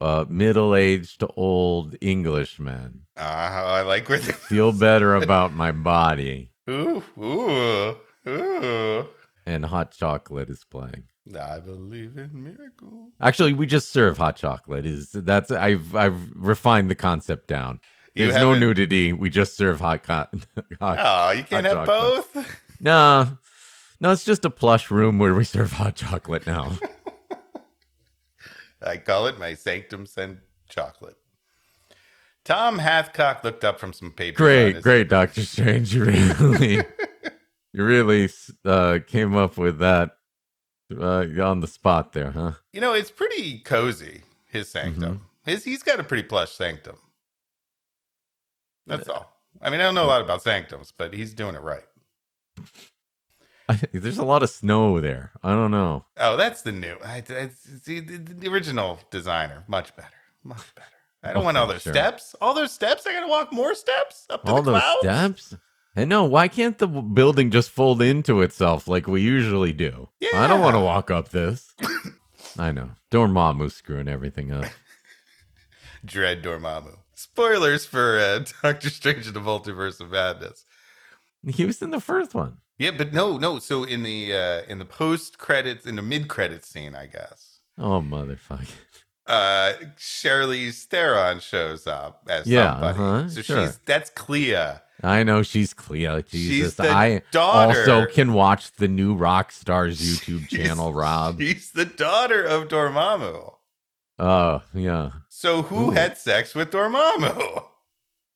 uh, 0.00 0.26
middle-aged 0.28 1.20
to 1.20 1.28
old 1.28 1.96
Englishmen. 2.02 3.06
Uh, 3.16 3.20
I 3.22 3.80
like 3.82 4.08
where 4.08 4.18
they 4.18 4.32
Feel 4.32 4.72
better 4.72 5.14
about 5.14 5.54
my 5.54 5.72
body, 5.72 6.50
Ooh, 6.68 7.02
ooh, 7.18 7.96
ooh. 8.28 9.06
And 9.46 9.64
hot 9.66 9.92
chocolate 9.92 10.48
is 10.50 10.64
playing. 10.70 11.04
I 11.40 11.58
believe 11.60 12.16
in 12.18 12.30
miracles. 12.34 13.12
Actually, 13.20 13.54
we 13.54 13.66
just 13.66 13.90
serve 13.92 14.18
hot 14.18 14.36
chocolate. 14.36 14.84
Is 14.86 15.10
that's 15.12 15.50
I've 15.50 15.94
I've 15.94 16.30
refined 16.34 16.90
the 16.90 16.94
concept 16.94 17.48
down. 17.48 17.80
You 18.14 18.26
There's 18.26 18.36
no 18.40 18.48
haven't- 18.52 18.60
nudity. 18.60 19.12
We 19.12 19.28
just 19.30 19.56
serve 19.56 19.80
hot. 19.80 20.02
Co- 20.04 20.26
hot 20.80 20.98
Oh, 21.00 21.30
you 21.32 21.42
can't 21.44 21.66
hot 21.66 21.76
have 21.76 21.86
chocolate. 21.86 22.34
both. 22.34 22.60
No, 22.80 23.38
no, 24.00 24.10
it's 24.12 24.24
just 24.24 24.44
a 24.44 24.50
plush 24.50 24.90
room 24.90 25.18
where 25.18 25.34
we 25.34 25.44
serve 25.44 25.72
hot 25.72 25.94
chocolate 25.96 26.46
now. 26.46 26.72
I 28.82 28.98
call 28.98 29.26
it 29.26 29.38
my 29.38 29.54
sanctum 29.54 30.06
sent 30.06 30.38
chocolate. 30.68 31.16
Tom 32.44 32.78
Hathcock 32.78 33.42
looked 33.42 33.64
up 33.64 33.80
from 33.80 33.94
some 33.94 34.12
papers. 34.12 34.40
on 34.40 34.44
great, 34.46 34.74
his- 34.74 34.82
great, 34.84 35.08
Doctor 35.08 35.42
Strange. 35.44 35.94
You 35.94 36.04
really, 36.04 36.82
you 37.74 37.84
really 37.84 38.30
uh, 38.64 39.00
came 39.06 39.36
up 39.36 39.58
with 39.58 39.78
that 39.80 40.12
uh, 40.96 41.26
on 41.42 41.60
the 41.60 41.66
spot 41.66 42.12
there, 42.12 42.30
huh? 42.30 42.52
You 42.72 42.80
know, 42.80 42.94
it's 42.94 43.10
pretty 43.10 43.58
cozy. 43.58 44.22
His 44.46 44.68
sanctum. 44.68 45.16
Mm-hmm. 45.16 45.50
His 45.50 45.64
he's 45.64 45.82
got 45.82 45.98
a 45.98 46.04
pretty 46.04 46.22
plush 46.22 46.52
sanctum. 46.52 46.96
That's 48.86 49.08
all. 49.08 49.34
I 49.60 49.70
mean, 49.70 49.80
I 49.80 49.84
don't 49.84 49.94
know 49.94 50.04
a 50.04 50.06
lot 50.06 50.20
about 50.20 50.42
sanctums, 50.42 50.92
but 50.96 51.12
he's 51.12 51.34
doing 51.34 51.56
it 51.56 51.62
right. 51.62 51.84
There's 53.92 54.18
a 54.18 54.24
lot 54.24 54.42
of 54.42 54.50
snow 54.50 55.00
there. 55.00 55.32
I 55.42 55.50
don't 55.50 55.70
know. 55.70 56.04
Oh, 56.18 56.36
that's 56.36 56.62
the 56.62 56.72
new. 56.72 56.96
I, 57.04 57.22
I, 57.28 57.50
see, 57.82 58.00
the, 58.00 58.18
the 58.18 58.48
original 58.48 59.00
designer, 59.10 59.64
much 59.66 59.96
better, 59.96 60.08
much 60.44 60.74
better. 60.74 60.88
I 61.24 61.32
don't 61.32 61.44
want 61.44 61.56
all 61.56 61.66
those 61.66 61.82
sure. 61.82 61.92
steps. 61.92 62.36
All 62.40 62.54
those 62.54 62.70
steps. 62.70 63.06
I 63.06 63.12
gotta 63.12 63.28
walk 63.28 63.52
more 63.52 63.74
steps 63.74 64.26
up 64.30 64.44
to 64.44 64.50
All 64.52 64.62
the 64.62 64.72
those 64.72 64.82
clouds. 64.82 65.42
steps. 65.42 65.62
And 65.96 66.10
no, 66.10 66.24
why 66.24 66.48
can't 66.48 66.78
the 66.78 66.88
building 66.88 67.50
just 67.50 67.70
fold 67.70 68.02
into 68.02 68.42
itself 68.42 68.88
like 68.88 69.06
we 69.06 69.20
usually 69.22 69.72
do? 69.72 70.08
I 70.34 70.46
don't 70.48 70.60
want 70.60 70.74
to 70.74 70.80
walk 70.80 71.10
up 71.10 71.28
this. 71.28 71.74
I 72.58 72.72
know. 72.72 72.90
Dormammu's 73.10 73.74
screwing 73.76 74.08
everything 74.08 74.50
up. 74.52 74.64
Dread 76.04 76.42
Dormammu. 76.42 76.98
Spoilers 77.14 77.86
for 77.86 78.18
uh, 78.18 78.44
Doctor 78.62 78.90
Strange 78.90 79.26
and 79.26 79.36
the 79.36 79.40
Multiverse 79.40 80.00
of 80.00 80.10
Madness. 80.10 80.64
He 81.46 81.64
was 81.64 81.80
in 81.80 81.90
the 81.90 82.00
first 82.00 82.34
one. 82.34 82.58
Yeah, 82.78 82.90
but 82.90 83.12
no, 83.12 83.36
no. 83.38 83.60
So 83.60 83.84
in 83.84 84.02
the 84.02 84.34
uh, 84.34 84.62
in 84.68 84.78
the 84.78 84.84
post 84.84 85.38
credits, 85.38 85.86
in 85.86 85.94
the 85.96 86.02
mid 86.02 86.26
credits 86.26 86.68
scene, 86.68 86.94
I 86.96 87.06
guess, 87.06 87.60
Oh, 87.78 88.00
motherfucker. 88.00 88.66
Uh, 89.26 89.72
Charlize 89.98 90.84
Theron 90.84 91.40
shows 91.40 91.86
up 91.86 92.22
as 92.28 92.46
Yeah, 92.46 92.72
somebody. 92.72 92.98
uh-huh, 92.98 93.28
so 93.28 93.42
sure. 93.42 93.66
she's 93.66 93.78
that's 93.86 94.10
Clea. 94.10 94.56
I 95.02 95.22
know 95.22 95.42
she's 95.42 95.74
Cleo. 95.74 96.22
Jesus. 96.22 96.76
the 96.76 96.88
I 96.88 97.22
daughter. 97.30 97.78
also 97.80 98.06
can 98.06 98.32
watch 98.32 98.72
the 98.72 98.88
new 98.88 99.14
Rock 99.14 99.50
Stars 99.52 100.00
YouTube 100.00 100.48
She's- 100.48 100.66
channel, 100.68 100.92
Rob. 100.94 101.40
She's 101.40 101.72
the 101.72 101.84
daughter 101.84 102.42
of 102.42 102.68
Dormammu. 102.68 103.54
Oh, 104.18 104.62
yeah. 104.72 105.10
So 105.28 105.62
who 105.62 105.88
Ooh. 105.88 105.90
had 105.90 106.16
sex 106.16 106.54
with 106.54 106.70
Dormammu? 106.70 107.64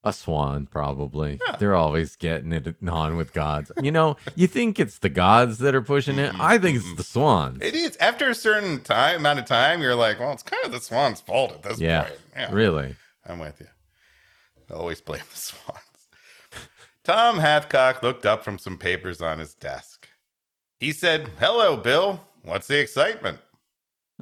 A 0.05 0.13
swan, 0.13 0.67
probably. 0.67 1.41
Yeah. 1.47 1.57
They're 1.57 1.75
always 1.75 2.15
getting 2.17 2.53
it 2.53 2.77
on 2.89 3.17
with 3.17 3.33
gods. 3.33 3.73
You 3.83 3.91
know, 3.91 4.17
you 4.37 4.47
think 4.47 4.79
it's 4.79 4.99
the 4.99 5.09
gods 5.09 5.59
that 5.59 5.75
are 5.75 5.83
pushing 5.83 6.19
it. 6.21 6.33
I 6.39 6.57
think 6.59 6.77
it's 6.79 6.95
the 6.95 7.03
swans. 7.03 7.59
It 7.61 7.75
is 7.75 7.97
after 7.99 8.31
a 8.31 8.35
certain 8.35 8.81
time 8.81 9.17
amount 9.17 9.41
of 9.41 9.45
time, 9.47 9.83
you're 9.83 9.97
like, 9.97 10.21
well, 10.21 10.33
it's 10.33 10.45
kind 10.45 10.65
of 10.65 10.71
the 10.71 10.81
swan's 10.81 11.21
fault 11.21 11.53
at 11.53 11.63
this 11.65 11.81
Yeah, 11.81 12.03
point. 12.05 12.21
Yeah, 12.37 12.53
Really. 12.53 12.95
I'm 13.27 13.41
with 13.41 13.61
you. 13.61 13.67
I 14.71 14.75
Always 14.75 15.01
blame 15.01 15.23
the 15.31 15.37
swans. 15.39 15.79
Tom 17.03 17.39
Hathcock 17.39 18.03
looked 18.03 18.25
up 18.25 18.45
from 18.45 18.59
some 18.59 18.79
papers 18.79 19.21
on 19.21 19.39
his 19.39 19.55
desk. 19.55 20.09
He 20.79 20.93
said, 20.93 21.29
"Hello, 21.41 21.77
Bill. 21.77 22.21
What's 22.43 22.67
the 22.69 22.79
excitement?" 22.79 23.39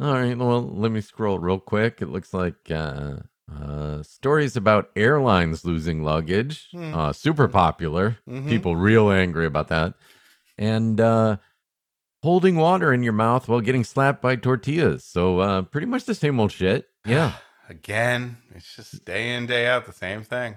All 0.01 0.13
right. 0.15 0.39
Well, 0.39 0.63
let 0.63 0.91
me 0.93 1.01
scroll 1.01 1.39
real 1.39 1.59
quick. 1.59 2.01
It 2.01 2.09
looks 2.09 2.33
like 2.33 2.71
uh, 2.71 3.17
uh, 3.55 4.03
stories 4.03 4.57
about 4.57 4.91
airlines 4.97 5.65
losing 5.65 6.03
luggage. 6.03 6.69
Hmm. 6.73 6.95
Uh, 6.95 7.13
super 7.13 7.49
popular. 7.49 8.19
Mhm. 8.29 8.49
People 8.49 8.77
real 8.77 9.11
angry 9.11 9.47
about 9.47 9.69
that. 9.69 9.95
And 10.59 11.01
uh, 11.01 11.37
holding 12.23 12.57
water 12.57 12.93
in 12.93 13.03
your 13.03 13.13
mouth 13.13 13.49
while 13.49 13.61
getting 13.61 13.85
slapped 13.85 14.21
by 14.23 14.37
tortillas. 14.37 15.05
So 15.05 15.39
uh, 15.41 15.63
pretty 15.63 15.87
much 15.87 16.05
the 16.05 16.15
same 16.15 16.41
old 16.41 16.53
shit. 16.53 16.87
Yeah. 17.07 17.33
Again, 17.69 18.37
it's 18.55 18.75
just 18.77 19.05
day 19.05 19.35
in 19.35 19.47
day 19.47 19.67
out 19.67 19.87
the 19.87 19.93
same 19.93 20.23
thing. 20.23 20.57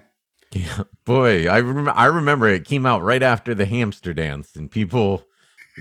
Yeah, 0.51 0.83
boy, 1.05 1.47
I 1.47 1.59
rem- 1.59 1.89
I 1.93 2.05
remember 2.05 2.47
it 2.47 2.65
came 2.65 2.85
out 2.87 3.01
right 3.03 3.21
after 3.21 3.53
the 3.55 3.65
hamster 3.65 4.13
dance, 4.15 4.55
and 4.55 4.69
people. 4.69 5.25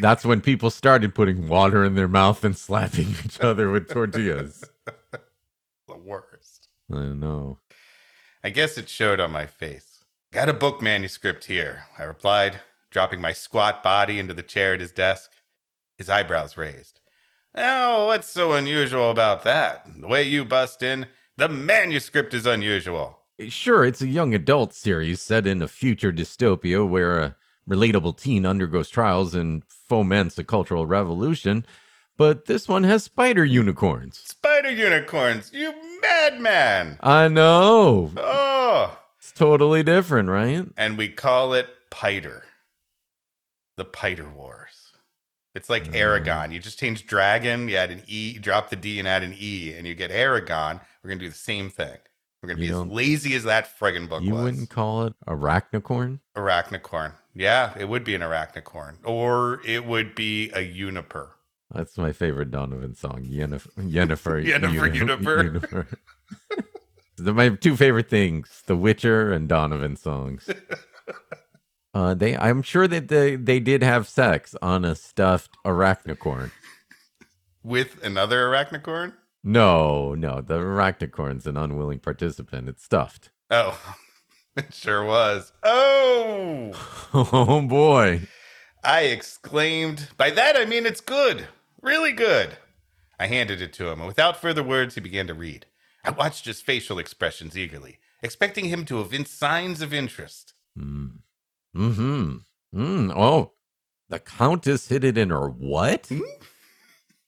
That's 0.00 0.24
when 0.24 0.40
people 0.42 0.70
started 0.70 1.14
putting 1.14 1.48
water 1.48 1.84
in 1.84 1.94
their 1.96 2.06
mouth 2.08 2.44
and 2.44 2.56
slapping 2.56 3.08
each 3.24 3.40
other 3.40 3.70
with 3.70 3.88
tortillas. 3.88 4.62
I 6.92 7.06
know. 7.06 7.58
I 8.42 8.50
guess 8.50 8.78
it 8.78 8.88
showed 8.88 9.20
on 9.20 9.30
my 9.30 9.46
face. 9.46 10.04
Got 10.32 10.48
a 10.48 10.54
book 10.54 10.82
manuscript 10.82 11.46
here, 11.46 11.84
I 11.98 12.04
replied, 12.04 12.60
dropping 12.90 13.20
my 13.20 13.32
squat 13.32 13.82
body 13.82 14.18
into 14.18 14.34
the 14.34 14.42
chair 14.42 14.74
at 14.74 14.80
his 14.80 14.92
desk. 14.92 15.30
His 15.96 16.08
eyebrows 16.08 16.56
raised. 16.56 17.00
Oh, 17.54 18.06
what's 18.06 18.28
so 18.28 18.52
unusual 18.52 19.10
about 19.10 19.42
that? 19.44 19.86
The 20.00 20.06
way 20.06 20.22
you 20.22 20.44
bust 20.44 20.82
in, 20.82 21.06
the 21.36 21.48
manuscript 21.48 22.34
is 22.34 22.46
unusual. 22.46 23.18
Sure, 23.48 23.84
it's 23.84 24.02
a 24.02 24.08
young 24.08 24.34
adult 24.34 24.74
series 24.74 25.20
set 25.20 25.46
in 25.46 25.62
a 25.62 25.68
future 25.68 26.12
dystopia 26.12 26.88
where 26.88 27.18
a 27.18 27.36
relatable 27.68 28.20
teen 28.20 28.44
undergoes 28.44 28.88
trials 28.88 29.34
and 29.34 29.62
foments 29.64 30.38
a 30.38 30.44
cultural 30.44 30.86
revolution, 30.86 31.64
but 32.16 32.46
this 32.46 32.68
one 32.68 32.84
has 32.84 33.04
spider 33.04 33.44
unicorns. 33.44 34.18
Spider 34.24 34.70
unicorns, 34.70 35.52
you 35.52 35.72
madman! 36.00 36.98
I 37.00 37.28
know. 37.28 38.12
Oh! 38.16 38.98
It's 39.18 39.32
totally 39.32 39.82
different, 39.82 40.28
right? 40.28 40.66
And 40.76 40.96
we 40.96 41.08
call 41.08 41.54
it 41.54 41.68
Piter. 41.90 42.44
The 43.76 43.84
Piter 43.84 44.28
Wars. 44.28 44.92
It's 45.54 45.68
like 45.70 45.90
mm. 45.90 45.94
Eragon. 45.94 46.52
You 46.52 46.60
just 46.60 46.78
change 46.78 47.06
dragon, 47.06 47.68
you 47.68 47.76
add 47.76 47.90
an 47.90 48.02
E, 48.06 48.32
you 48.32 48.40
drop 48.40 48.70
the 48.70 48.76
D 48.76 48.98
and 48.98 49.08
add 49.08 49.22
an 49.22 49.34
E, 49.36 49.72
and 49.74 49.86
you 49.86 49.94
get 49.94 50.10
Eragon. 50.10 50.80
We're 51.02 51.10
gonna 51.10 51.20
do 51.20 51.28
the 51.28 51.34
same 51.34 51.70
thing. 51.70 51.96
We're 52.42 52.50
gonna 52.50 52.60
You 52.62 52.68
be 52.68 52.74
as 52.74 52.86
lazy 52.86 53.34
as 53.34 53.44
that 53.44 53.78
friggin' 53.78 54.08
book 54.08 54.22
You 54.22 54.34
was. 54.34 54.42
wouldn't 54.44 54.70
call 54.70 55.04
it 55.04 55.14
arachnicorn? 55.26 56.20
Arachnicorn. 56.36 57.14
Yeah, 57.34 57.72
it 57.78 57.88
would 57.88 58.04
be 58.04 58.14
an 58.14 58.20
arachnicorn. 58.20 58.98
Or 59.04 59.60
it 59.64 59.84
would 59.84 60.14
be 60.14 60.50
a 60.54 60.60
uniper. 60.60 61.30
That's 61.72 61.98
my 61.98 62.12
favorite 62.12 62.50
Donovan 62.50 62.94
song, 62.94 63.24
Yennefer. 63.24 63.70
Yennefer. 63.76 64.42
Yennefer. 64.44 65.96
They're 67.18 67.34
my 67.34 67.50
two 67.50 67.76
favorite 67.76 68.08
things: 68.08 68.62
The 68.66 68.76
Witcher 68.76 69.32
and 69.32 69.48
Donovan 69.48 69.96
songs. 69.96 70.48
Uh, 71.94 72.12
they, 72.12 72.36
I'm 72.36 72.60
sure 72.62 72.86
that 72.86 73.08
they 73.08 73.34
they 73.34 73.58
did 73.58 73.82
have 73.82 74.06
sex 74.06 74.54
on 74.60 74.84
a 74.84 74.94
stuffed 74.94 75.56
arachnicorn. 75.64 76.50
With 77.64 78.04
another 78.04 78.46
arachnicorn? 78.46 79.14
No, 79.42 80.14
no, 80.14 80.40
the 80.42 80.58
arachnicorn's 80.58 81.46
an 81.46 81.56
unwilling 81.56 81.98
participant. 81.98 82.68
It's 82.68 82.84
stuffed. 82.84 83.30
Oh, 83.50 83.80
it 84.54 84.72
sure 84.74 85.02
was. 85.02 85.52
Oh! 85.62 86.72
Oh 87.14 87.62
boy! 87.62 88.28
I 88.84 89.02
exclaimed, 89.04 90.08
By 90.16 90.30
that 90.30 90.56
I 90.56 90.66
mean 90.66 90.86
it's 90.86 91.00
good. 91.00 91.48
Really 91.80 92.12
good. 92.12 92.56
I 93.18 93.26
handed 93.26 93.60
it 93.60 93.72
to 93.74 93.88
him, 93.88 94.00
and 94.00 94.08
without 94.08 94.40
further 94.40 94.62
words, 94.62 94.94
he 94.94 95.00
began 95.00 95.26
to 95.26 95.34
read. 95.34 95.66
I 96.04 96.10
watched 96.10 96.46
his 96.46 96.60
facial 96.60 96.98
expressions 96.98 97.56
eagerly, 97.56 97.98
expecting 98.22 98.66
him 98.66 98.84
to 98.86 99.00
evince 99.00 99.30
signs 99.30 99.80
of 99.80 99.92
interest. 99.92 100.54
Mm. 100.78 101.18
Hmm. 101.74 102.36
Mm. 102.74 103.12
Oh, 103.14 103.52
the 104.08 104.18
Countess 104.18 104.88
hid 104.88 105.04
it 105.04 105.18
in 105.18 105.30
her 105.30 105.48
what? 105.48 106.06
Hmm? 106.06 106.20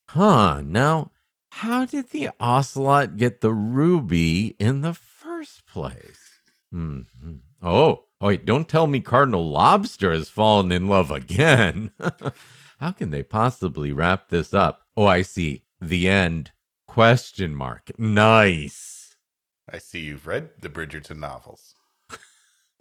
Huh. 0.09 0.63
Now, 0.65 1.11
how 1.51 1.85
did 1.85 2.11
the 2.11 2.31
ocelot 2.41 3.17
get 3.17 3.41
the 3.41 3.53
ruby 3.53 4.57
in 4.59 4.81
the 4.81 4.95
first 4.95 5.67
place? 5.67 6.41
Hmm. 6.73 7.01
Oh, 7.63 7.71
oh, 7.71 8.05
wait, 8.21 8.45
don't 8.45 8.69
tell 8.69 8.87
me 8.87 9.01
Cardinal 9.01 9.51
Lobster 9.51 10.13
has 10.13 10.29
fallen 10.29 10.73
in 10.73 10.89
love 10.89 11.11
again. 11.11 11.91
how 12.81 12.93
can 12.93 13.11
they 13.11 13.23
possibly 13.23 13.93
wrap 13.93 14.31
this 14.31 14.55
up? 14.55 14.87
Oh, 14.97 15.07
I 15.07 15.21
see. 15.23 15.65
The 15.81 16.09
end. 16.09 16.53
Question 16.89 17.55
mark. 17.55 17.91
Nice. 17.99 19.17
I 19.71 19.79
see 19.79 20.01
you've 20.01 20.27
read 20.27 20.51
the 20.61 20.69
Bridgerton 20.71 21.19
novels. 21.19 21.75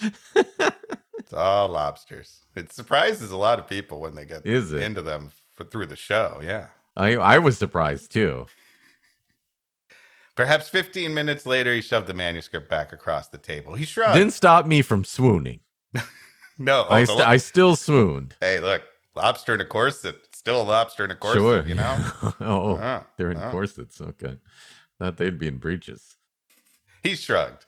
it's 0.00 1.32
all 1.32 1.68
lobsters. 1.68 2.44
It 2.54 2.72
surprises 2.72 3.30
a 3.30 3.36
lot 3.36 3.58
of 3.58 3.66
people 3.66 4.00
when 4.00 4.14
they 4.14 4.24
get 4.26 4.46
Is 4.46 4.72
it? 4.72 4.82
into 4.82 5.02
them 5.02 5.30
f- 5.58 5.68
through 5.70 5.86
the 5.86 5.96
show. 5.96 6.40
Yeah. 6.42 6.66
I 6.96 7.16
I 7.16 7.38
was 7.38 7.56
surprised 7.58 8.12
too. 8.12 8.46
Perhaps 10.36 10.68
15 10.68 11.12
minutes 11.12 11.44
later, 11.44 11.74
he 11.74 11.80
shoved 11.80 12.06
the 12.06 12.14
manuscript 12.14 12.68
back 12.70 12.92
across 12.92 13.28
the 13.28 13.38
table. 13.38 13.74
He 13.74 13.84
shrugged. 13.84 14.14
Didn't 14.14 14.32
stop 14.32 14.66
me 14.66 14.80
from 14.82 15.04
swooning. 15.04 15.60
no, 16.60 16.86
I, 16.88 17.02
st- 17.04 17.20
I 17.20 17.36
still 17.38 17.74
swooned. 17.74 18.36
hey, 18.40 18.60
look, 18.60 18.82
lobster 19.16 19.54
in 19.54 19.60
a 19.60 19.64
corset. 19.64 20.14
Still 20.32 20.62
a 20.62 20.64
lobster 20.64 21.04
in 21.04 21.10
a 21.10 21.16
corset, 21.16 21.40
sure. 21.40 21.66
you 21.66 21.74
know? 21.74 21.96
oh, 22.40 22.78
Oh, 22.78 23.04
they're 23.16 23.30
in 23.32 23.36
oh. 23.38 23.50
corsets. 23.50 24.00
Okay. 24.00 24.36
Thought 24.98 25.16
they'd 25.16 25.38
be 25.38 25.48
in 25.48 25.56
breeches. 25.58 26.16
He 27.02 27.16
shrugged. 27.16 27.66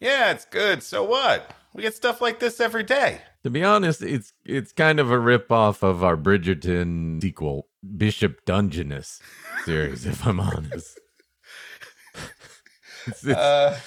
Yeah, 0.00 0.30
it's 0.30 0.44
good. 0.44 0.82
So 0.82 1.02
what? 1.02 1.50
We 1.74 1.82
get 1.82 1.94
stuff 1.94 2.20
like 2.20 2.38
this 2.38 2.60
every 2.60 2.82
day. 2.84 3.20
To 3.44 3.50
be 3.50 3.62
honest, 3.64 4.02
it's 4.02 4.32
it's 4.44 4.72
kind 4.72 5.00
of 5.00 5.10
a 5.10 5.18
rip 5.18 5.50
off 5.52 5.82
of 5.82 6.02
our 6.04 6.16
Bridgerton 6.16 7.20
sequel, 7.22 7.68
Bishop 7.96 8.44
Dungeness 8.44 9.20
series, 9.64 10.06
if 10.06 10.26
I'm 10.26 10.40
honest. 10.40 10.98
it's, 13.06 13.24
it's 13.24 13.38
Uh, 13.38 13.78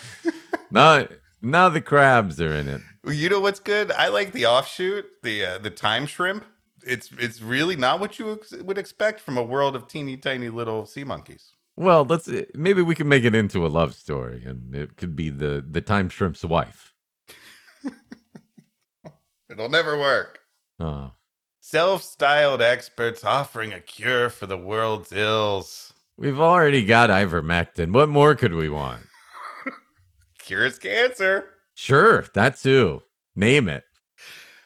not 0.71 1.11
now 1.41 1.69
the 1.69 1.81
crabs 1.81 2.39
are 2.41 2.53
in 2.53 2.67
it. 2.67 2.81
you 3.05 3.29
know 3.29 3.39
what's 3.39 3.59
good? 3.59 3.91
I 3.91 4.07
like 4.09 4.31
the 4.31 4.45
offshoot, 4.45 5.05
the 5.23 5.45
uh, 5.45 5.57
the 5.57 5.69
time 5.71 6.05
shrimp. 6.05 6.45
It's 6.85 7.09
it's 7.19 7.41
really 7.41 7.75
not 7.75 7.99
what 7.99 8.17
you 8.19 8.33
ex- 8.33 8.51
would 8.53 8.77
expect 8.77 9.19
from 9.19 9.37
a 9.37 9.43
world 9.43 9.75
of 9.75 9.87
teeny 9.87 10.17
tiny 10.17 10.49
little 10.49 10.85
sea 10.85 11.03
monkeys. 11.03 11.51
Well, 11.77 12.03
let's 12.05 12.29
maybe 12.55 12.81
we 12.81 12.95
can 12.95 13.07
make 13.07 13.23
it 13.23 13.33
into 13.35 13.65
a 13.65 13.69
love 13.69 13.93
story, 13.95 14.43
and 14.45 14.73
it 14.75 14.97
could 14.97 15.15
be 15.15 15.29
the 15.29 15.63
the 15.67 15.81
time 15.81 16.09
shrimp's 16.09 16.43
wife. 16.43 16.93
It'll 19.49 19.69
never 19.69 19.97
work. 19.97 20.39
Oh, 20.79 21.11
Self 21.59 22.03
styled 22.03 22.61
experts 22.61 23.23
offering 23.23 23.71
a 23.73 23.79
cure 23.79 24.29
for 24.29 24.47
the 24.47 24.57
world's 24.57 25.11
ills. 25.11 25.93
we've 26.17 26.39
already 26.39 26.83
got 26.83 27.09
ivermectin. 27.09 27.93
What 27.93 28.09
more 28.09 28.33
could 28.35 28.53
we 28.53 28.69
want? 28.69 29.03
Cures 30.51 30.79
cancer. 30.79 31.45
Sure, 31.75 32.25
that 32.33 32.57
too. 32.57 33.03
Name 33.37 33.69
it. 33.69 33.85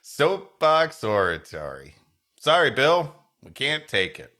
Soapbox 0.01 1.03
oratory. 1.03 1.93
Sorry, 2.39 2.71
Bill. 2.71 3.13
We 3.43 3.51
can't 3.51 3.87
take 3.87 4.19
it. 4.19 4.33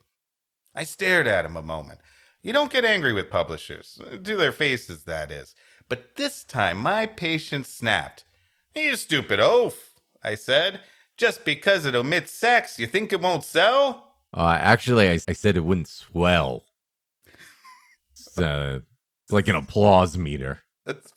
I 0.74 0.82
stared 0.82 1.28
at 1.28 1.44
him 1.44 1.56
a 1.56 1.62
moment. 1.62 2.00
You 2.42 2.52
don't 2.52 2.72
get 2.72 2.84
angry 2.84 3.12
with 3.12 3.30
publishers, 3.30 3.96
to 4.24 4.36
their 4.36 4.50
faces, 4.50 5.04
that 5.04 5.30
is. 5.30 5.54
But 5.88 6.16
this 6.16 6.42
time 6.42 6.78
my 6.78 7.06
patience 7.06 7.68
snapped. 7.68 8.24
You 8.74 8.96
stupid 8.96 9.38
oaf, 9.38 9.92
I 10.24 10.34
said. 10.34 10.80
Just 11.16 11.44
because 11.44 11.86
it 11.86 11.94
omits 11.94 12.32
sex, 12.32 12.76
you 12.80 12.88
think 12.88 13.12
it 13.12 13.20
won't 13.20 13.44
sell? 13.44 14.14
Uh, 14.34 14.58
actually, 14.60 15.10
I, 15.10 15.20
I 15.28 15.32
said 15.32 15.56
it 15.56 15.64
wouldn't 15.64 15.86
swell. 15.86 16.64
It's, 18.10 18.36
uh, 18.36 18.80
it's 19.22 19.32
like 19.32 19.46
an 19.46 19.54
applause 19.54 20.18
meter. 20.18 20.62
That's 20.84 21.12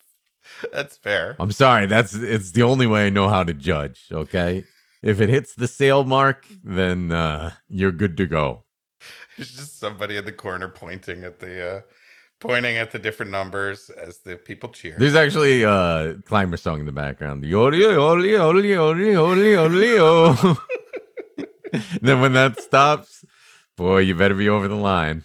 that's 0.74 0.98
fair. 0.98 1.36
I'm 1.40 1.52
sorry. 1.52 1.86
That's 1.86 2.14
it's 2.14 2.52
the 2.52 2.64
only 2.64 2.88
way 2.88 3.08
I 3.08 3.10
know 3.10 3.30
how 3.30 3.44
to 3.44 3.54
judge. 3.54 4.06
Okay, 4.12 4.64
if 5.02 5.22
it 5.22 5.30
hits 5.30 5.56
the 5.56 5.68
sale 5.68 6.04
mark, 6.04 6.46
then 6.64 7.12
uh, 7.12 7.54
you're 7.68 7.92
good 7.92 8.18
to 8.18 8.26
go. 8.26 8.64
It's 9.38 9.52
just 9.52 9.80
somebody 9.80 10.18
in 10.18 10.26
the 10.26 10.32
corner 10.32 10.68
pointing 10.68 11.24
at 11.24 11.40
the 11.40 11.78
uh 11.78 11.82
pointing 12.40 12.78
at 12.78 12.92
the 12.92 13.00
different 13.00 13.32
numbers 13.32 13.90
as 13.90 14.20
the 14.20 14.36
people 14.36 14.70
cheer. 14.70 14.96
There's 14.98 15.16
actually 15.16 15.64
a 15.64 16.16
climber 16.26 16.58
song 16.58 16.80
in 16.80 16.86
the 16.86 16.92
background. 16.92 17.44
Yoli 17.44 17.80
yoli 17.80 18.32
yoli 18.32 18.70
yoli 18.70 19.14
yoli 19.14 19.54
yoli 19.56 19.98
oh. 20.00 20.66
Then 22.02 22.20
when 22.22 22.34
that 22.34 22.60
stops, 22.60 23.24
boy, 23.78 24.00
you 24.00 24.16
better 24.16 24.36
be 24.36 24.50
over 24.50 24.68
the 24.68 24.76
line. 24.76 25.24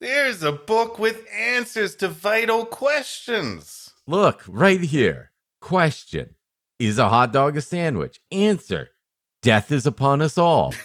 There's 0.00 0.42
a 0.42 0.52
book 0.52 0.98
with 0.98 1.26
answers 1.32 1.96
to 1.96 2.08
vital 2.08 2.66
questions. 2.66 3.85
Look 4.06 4.42
right 4.46 4.80
here. 4.80 5.32
Question: 5.60 6.36
Is 6.78 6.98
a 6.98 7.08
hot 7.08 7.32
dog 7.32 7.56
a 7.56 7.60
sandwich? 7.60 8.20
Answer: 8.30 8.90
Death 9.42 9.72
is 9.72 9.86
upon 9.86 10.22
us 10.22 10.38
all. 10.38 10.74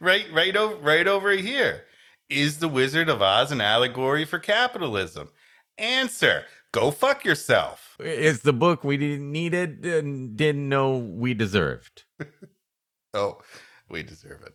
Right 0.00 0.26
right 0.32 0.54
over 0.56 0.74
right 0.76 1.06
over 1.06 1.30
here. 1.30 1.84
Is 2.28 2.58
the 2.58 2.68
Wizard 2.68 3.08
of 3.08 3.22
Oz 3.22 3.52
an 3.52 3.60
allegory 3.60 4.24
for 4.24 4.38
capitalism? 4.38 5.30
Answer: 5.78 6.44
Go 6.72 6.90
fuck 6.90 7.24
yourself. 7.24 7.96
It's 8.00 8.40
the 8.40 8.52
book 8.52 8.84
we 8.84 8.96
didn't 8.96 9.30
needed 9.30 9.86
and 9.86 10.36
didn't 10.36 10.68
know 10.68 10.98
we 10.98 11.32
deserved. 11.34 12.04
Oh, 13.16 13.40
we 13.88 14.02
deserve 14.02 14.42
it. 14.42 14.54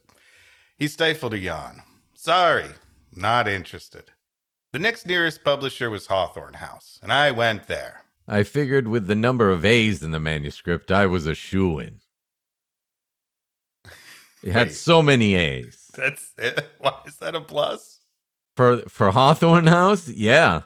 He 0.78 0.90
stifled 0.90 1.34
a 1.34 1.40
yawn. 1.40 1.82
Sorry, 2.14 2.66
not 3.16 3.48
interested. 3.48 4.12
The 4.72 4.80
next 4.80 5.08
nearest 5.08 5.44
publisher 5.44 5.90
was 5.90 6.08
Hawthorne 6.08 6.56
House, 6.56 7.00
and 7.02 7.12
I 7.12 7.32
went 7.32 7.68
there. 7.68 8.04
I 8.28 8.44
figured 8.44 8.88
with 8.88 9.08
the 9.08 9.16
number 9.16 9.50
of 9.50 9.66
A's 9.66 10.04
in 10.04 10.12
the 10.12 10.20
manuscript, 10.20 10.92
I 10.92 11.08
was 11.08 11.26
a 11.26 11.34
shoe 11.34 11.80
in. 11.80 12.02
It 14.44 14.52
had 14.52 14.68
Wait. 14.68 14.76
so 14.76 15.02
many 15.02 15.34
A's. 15.34 15.90
That's 15.96 16.32
it. 16.38 16.70
Why 16.78 17.00
is 17.08 17.16
that 17.18 17.36
a 17.36 17.42
plus? 17.42 18.00
For 18.56 18.82
for 18.88 19.12
Hawthorne 19.12 19.68
House, 19.68 20.08
yeah. 20.08 20.62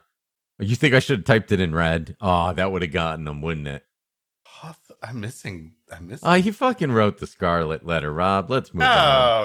You 0.60 0.76
think 0.76 0.94
I 0.94 1.00
should 1.00 1.20
have 1.20 1.26
typed 1.26 1.52
it 1.52 1.62
in 1.62 1.74
red? 1.74 2.16
Oh, 2.20 2.54
that 2.54 2.72
would 2.72 2.82
have 2.82 2.92
gotten 2.92 3.26
them, 3.26 3.42
wouldn't 3.42 3.68
it? 3.68 3.86
I'm 5.06 5.20
missing. 5.20 5.74
I'm 5.92 6.08
missing. 6.08 6.28
Oh, 6.28 6.34
he 6.36 6.52
fucking 6.52 6.92
wrote 6.92 7.20
the 7.20 7.28
Scarlet 7.28 7.86
Letter, 7.86 8.12
Rob. 8.14 8.50
Let's 8.50 8.74
move 8.74 8.84
on. 8.84 8.90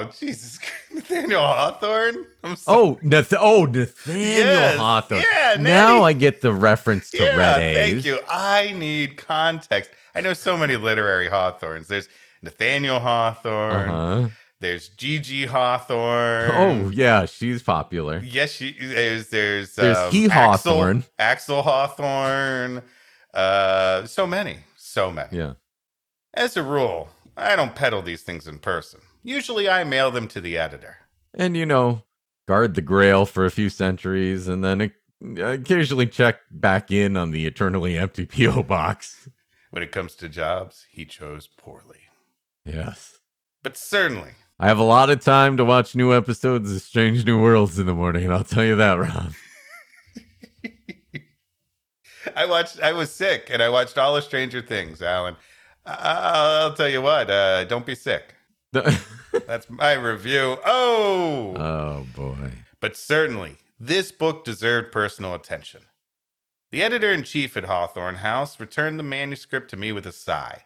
oh, 0.06 0.10
Jesus. 0.18 0.58
Nathaniel 0.94 1.40
Hawthorne? 1.40 2.26
Oh, 2.68 2.98
Nath- 3.02 3.34
oh, 3.38 3.64
Nathaniel 3.64 4.26
Yes. 4.28 4.78
Hawthorne. 4.78 5.22
Yeah, 5.22 5.56
now 5.58 6.04
I 6.04 6.12
get 6.12 6.40
the 6.42 6.52
reference 6.52 7.10
to 7.10 7.18
yeah, 7.24 7.36
red 7.36 7.60
A's. 7.60 7.92
thank 7.92 8.04
you. 8.06 8.20
I 8.30 8.72
need 8.76 9.16
context. 9.16 9.90
I 10.14 10.20
know 10.20 10.32
so 10.32 10.56
many 10.56 10.76
literary 10.76 11.28
Hawthorns. 11.28 11.88
There's 11.88 12.08
Nathaniel 12.40 13.00
Hawthorne. 13.00 13.88
Uh-huh. 13.90 14.28
There's 14.60 14.88
Gigi 14.90 15.46
Hawthorne. 15.46 16.50
Oh, 16.54 16.90
yeah, 16.90 17.26
she's 17.26 17.62
popular. 17.62 18.20
Yes, 18.24 18.52
she, 18.52 18.76
there's 18.80 19.28
there's 19.28 19.74
There's 19.74 19.96
um, 19.96 20.10
he 20.12 20.26
Axel- 20.26 20.40
Hawthorne. 20.74 21.04
Axel 21.18 21.62
Hawthorne. 21.62 22.82
Uh, 23.34 24.04
so 24.06 24.26
many, 24.26 24.58
Yeah. 25.32 25.54
As 26.34 26.56
a 26.56 26.62
rule, 26.62 27.08
I 27.36 27.56
don't 27.56 27.74
peddle 27.74 28.02
these 28.02 28.22
things 28.22 28.46
in 28.46 28.58
person. 28.58 29.00
Usually, 29.22 29.68
I 29.68 29.84
mail 29.84 30.10
them 30.10 30.28
to 30.28 30.40
the 30.40 30.58
editor. 30.58 30.98
And, 31.34 31.56
you 31.56 31.66
know, 31.66 32.02
guard 32.46 32.74
the 32.74 32.82
grail 32.82 33.26
for 33.26 33.44
a 33.44 33.50
few 33.50 33.68
centuries 33.68 34.48
and 34.48 34.64
then 34.64 34.80
uh, 34.82 35.44
occasionally 35.44 36.06
check 36.06 36.40
back 36.50 36.90
in 36.90 37.16
on 37.16 37.30
the 37.30 37.46
eternally 37.46 37.98
empty 37.98 38.26
P.O. 38.26 38.62
box. 38.62 39.28
When 39.70 39.82
it 39.82 39.92
comes 39.92 40.14
to 40.16 40.28
jobs, 40.28 40.86
he 40.90 41.04
chose 41.04 41.46
poorly. 41.46 42.00
Yes. 42.64 43.18
But 43.62 43.76
certainly, 43.76 44.32
I 44.58 44.66
have 44.66 44.78
a 44.78 44.84
lot 44.84 45.10
of 45.10 45.20
time 45.20 45.56
to 45.58 45.64
watch 45.64 45.94
new 45.94 46.14
episodes 46.14 46.72
of 46.74 46.80
Strange 46.80 47.24
New 47.26 47.40
Worlds 47.40 47.78
in 47.78 47.86
the 47.86 47.94
morning, 47.94 48.24
and 48.24 48.32
I'll 48.32 48.44
tell 48.44 48.64
you 48.64 48.76
that, 48.76 48.94
Rob. 48.94 49.32
I 52.36 52.46
watched. 52.46 52.80
I 52.80 52.92
was 52.92 53.10
sick, 53.10 53.48
and 53.50 53.62
I 53.62 53.68
watched 53.68 53.98
all 53.98 54.16
of 54.16 54.24
Stranger 54.24 54.60
Things. 54.62 55.02
Alan, 55.02 55.36
I- 55.86 56.62
I'll 56.62 56.74
tell 56.74 56.88
you 56.88 57.02
what. 57.02 57.30
Uh, 57.30 57.64
don't 57.64 57.86
be 57.86 57.94
sick. 57.94 58.34
That's 58.72 59.68
my 59.70 59.92
review. 59.94 60.58
Oh, 60.64 61.54
oh, 61.56 62.06
boy. 62.14 62.50
but 62.80 62.96
certainly 62.96 63.56
this 63.80 64.12
book 64.12 64.44
deserved 64.44 64.92
personal 64.92 65.34
attention. 65.34 65.82
The 66.70 66.82
editor 66.82 67.10
in 67.10 67.22
chief 67.22 67.56
at 67.56 67.64
Hawthorne 67.64 68.16
House 68.16 68.60
returned 68.60 68.98
the 68.98 69.02
manuscript 69.04 69.70
to 69.70 69.76
me 69.78 69.90
with 69.92 70.06
a 70.06 70.12
sigh. 70.12 70.64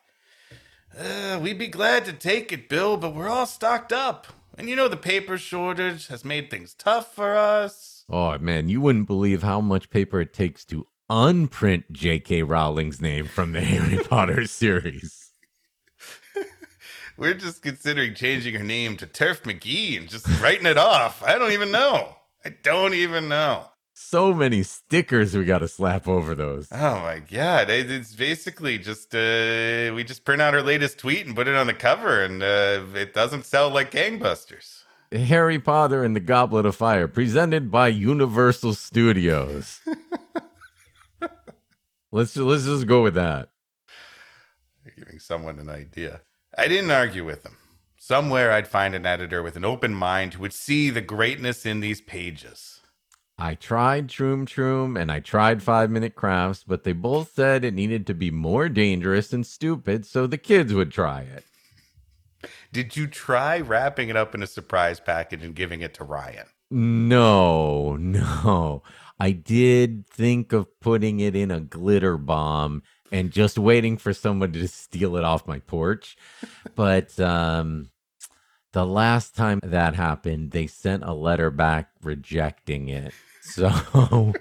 Uh, 0.98 1.38
we'd 1.40 1.58
be 1.58 1.68
glad 1.68 2.04
to 2.06 2.12
take 2.12 2.52
it, 2.52 2.68
Bill, 2.68 2.96
but 2.96 3.14
we're 3.14 3.28
all 3.28 3.46
stocked 3.46 3.92
up. 3.92 4.26
And 4.58 4.68
you 4.68 4.76
know 4.76 4.88
the 4.88 4.96
paper 4.96 5.38
shortage 5.38 6.08
has 6.08 6.24
made 6.24 6.50
things 6.50 6.74
tough 6.74 7.14
for 7.14 7.36
us. 7.36 8.04
Oh, 8.10 8.36
man, 8.38 8.68
you 8.68 8.80
wouldn't 8.80 9.06
believe 9.06 9.42
how 9.42 9.60
much 9.60 9.88
paper 9.90 10.20
it 10.20 10.34
takes 10.34 10.64
to 10.66 10.86
unprint 11.12 11.92
J.K. 11.92 12.42
Rowling's 12.42 13.00
name 13.00 13.26
from 13.26 13.52
the 13.52 13.60
Harry 13.60 14.02
Potter 14.02 14.46
series. 14.46 15.30
We're 17.18 17.34
just 17.34 17.62
considering 17.62 18.14
changing 18.14 18.54
her 18.54 18.64
name 18.64 18.96
to 18.96 19.06
Turf 19.06 19.42
McGee 19.42 19.98
and 19.98 20.08
just 20.08 20.26
writing 20.40 20.64
it 20.64 20.78
off. 20.78 21.22
I 21.22 21.36
don't 21.36 21.52
even 21.52 21.70
know. 21.70 22.16
I 22.44 22.54
don't 22.62 22.94
even 22.94 23.28
know. 23.28 23.66
So 23.92 24.32
many 24.32 24.62
stickers 24.62 25.36
we 25.36 25.44
got 25.44 25.58
to 25.58 25.68
slap 25.68 26.08
over 26.08 26.34
those. 26.34 26.68
Oh 26.72 27.00
my 27.00 27.18
god! 27.18 27.68
It's 27.68 28.14
basically 28.14 28.78
just 28.78 29.14
uh, 29.14 29.92
we 29.94 30.02
just 30.04 30.24
print 30.24 30.40
out 30.40 30.54
our 30.54 30.62
latest 30.62 30.98
tweet 30.98 31.26
and 31.26 31.36
put 31.36 31.46
it 31.46 31.54
on 31.54 31.66
the 31.66 31.74
cover, 31.74 32.24
and 32.24 32.42
uh, 32.42 32.80
it 32.94 33.12
doesn't 33.12 33.44
sell 33.44 33.68
like 33.68 33.90
gangbusters. 33.92 34.82
Harry 35.12 35.58
Potter 35.58 36.02
and 36.02 36.16
the 36.16 36.20
Goblet 36.20 36.64
of 36.64 36.74
Fire, 36.74 37.06
presented 37.06 37.70
by 37.70 37.88
Universal 37.88 38.74
Studios. 38.74 39.80
let's 42.12 42.36
let's 42.36 42.64
just 42.64 42.86
go 42.86 43.02
with 43.02 43.14
that. 43.14 43.48
You're 44.84 44.94
giving 44.96 45.18
someone 45.18 45.58
an 45.58 45.68
idea. 45.68 46.20
I 46.56 46.68
didn't 46.68 46.90
argue 46.90 47.24
with 47.24 47.44
him. 47.44 47.56
Somewhere 47.96 48.52
I'd 48.52 48.68
find 48.68 48.94
an 48.94 49.06
editor 49.06 49.42
with 49.42 49.56
an 49.56 49.64
open 49.64 49.94
mind 49.94 50.34
who 50.34 50.42
would 50.42 50.52
see 50.52 50.90
the 50.90 51.00
greatness 51.00 51.64
in 51.64 51.80
these 51.80 52.00
pages. 52.00 52.80
I 53.38 53.54
tried 53.54 54.08
Troom 54.08 54.44
Troom 54.46 55.00
and 55.00 55.10
I 55.10 55.20
tried 55.20 55.62
Five 55.62 55.90
Minute 55.90 56.14
Crafts, 56.14 56.64
but 56.66 56.84
they 56.84 56.92
both 56.92 57.32
said 57.32 57.64
it 57.64 57.74
needed 57.74 58.06
to 58.06 58.14
be 58.14 58.30
more 58.30 58.68
dangerous 58.68 59.32
and 59.32 59.46
stupid 59.46 60.04
so 60.04 60.26
the 60.26 60.38
kids 60.38 60.74
would 60.74 60.92
try 60.92 61.22
it. 61.22 61.44
Did 62.72 62.96
you 62.96 63.06
try 63.06 63.60
wrapping 63.60 64.08
it 64.08 64.16
up 64.16 64.34
in 64.34 64.42
a 64.42 64.46
surprise 64.46 65.00
package 65.00 65.42
and 65.42 65.54
giving 65.54 65.80
it 65.80 65.94
to 65.94 66.04
Ryan? 66.04 66.46
No, 66.70 67.96
no. 68.00 68.82
I 69.22 69.30
did 69.30 70.04
think 70.08 70.52
of 70.52 70.80
putting 70.80 71.20
it 71.20 71.36
in 71.36 71.52
a 71.52 71.60
glitter 71.60 72.16
bomb 72.16 72.82
and 73.12 73.30
just 73.30 73.56
waiting 73.56 73.96
for 73.96 74.12
someone 74.12 74.50
to 74.54 74.66
steal 74.66 75.16
it 75.16 75.22
off 75.22 75.46
my 75.46 75.60
porch. 75.60 76.16
But 76.74 77.20
um 77.20 77.90
the 78.72 78.84
last 78.84 79.36
time 79.36 79.60
that 79.62 79.94
happened, 79.94 80.50
they 80.50 80.66
sent 80.66 81.04
a 81.04 81.12
letter 81.12 81.52
back 81.52 81.90
rejecting 82.02 82.88
it. 82.88 83.14
So 83.42 83.70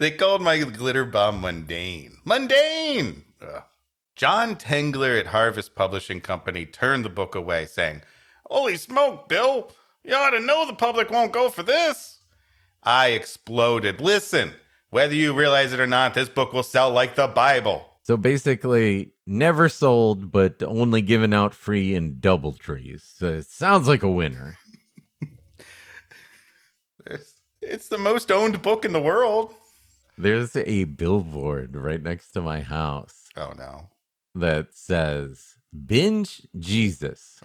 They 0.00 0.10
called 0.10 0.42
my 0.42 0.58
glitter 0.58 1.04
bomb 1.04 1.40
mundane. 1.40 2.18
Mundane! 2.24 3.22
Ugh. 3.40 3.62
John 4.16 4.56
Tengler 4.56 5.20
at 5.20 5.28
Harvest 5.28 5.76
Publishing 5.76 6.20
Company 6.20 6.66
turned 6.66 7.04
the 7.04 7.08
book 7.08 7.36
away, 7.36 7.66
saying, 7.66 8.02
Holy 8.46 8.78
smoke, 8.78 9.28
Bill! 9.28 9.70
You 10.02 10.16
ought 10.16 10.30
to 10.30 10.40
know 10.40 10.66
the 10.66 10.74
public 10.74 11.08
won't 11.08 11.32
go 11.32 11.50
for 11.50 11.62
this. 11.62 12.15
I 12.86 13.08
exploded. 13.08 14.00
Listen, 14.00 14.52
whether 14.90 15.14
you 15.14 15.34
realize 15.34 15.72
it 15.72 15.80
or 15.80 15.86
not, 15.88 16.14
this 16.14 16.28
book 16.28 16.52
will 16.52 16.62
sell 16.62 16.90
like 16.90 17.16
the 17.16 17.26
Bible. 17.26 17.84
So 18.04 18.16
basically, 18.16 19.12
never 19.26 19.68
sold, 19.68 20.30
but 20.30 20.62
only 20.62 21.02
given 21.02 21.34
out 21.34 21.52
free 21.52 21.94
in 21.96 22.20
double 22.20 22.52
trees. 22.52 23.02
So 23.18 23.26
it 23.34 23.46
sounds 23.46 23.88
like 23.88 24.04
a 24.04 24.10
winner. 24.10 24.56
It's, 27.04 27.34
it's 27.60 27.88
the 27.88 27.98
most 27.98 28.30
owned 28.30 28.62
book 28.62 28.84
in 28.84 28.92
the 28.92 29.00
world. 29.02 29.54
There's 30.18 30.56
a 30.56 30.84
billboard 30.84 31.76
right 31.76 32.02
next 32.02 32.30
to 32.32 32.40
my 32.40 32.60
house 32.62 33.24
Oh, 33.36 33.52
no. 33.56 33.90
that 34.34 34.74
says 34.74 35.56
binge 35.86 36.46
Jesus, 36.58 37.40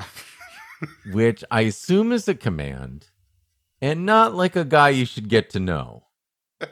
which 1.12 1.44
I 1.52 1.62
assume 1.62 2.12
is 2.12 2.28
a 2.28 2.36
command 2.36 3.08
and 3.82 4.06
not 4.06 4.36
like 4.36 4.56
a 4.56 4.66
guy 4.66 4.90
you 4.90 5.06
should 5.06 5.28
get 5.28 5.50
to 5.52 5.60
know. 5.60 6.04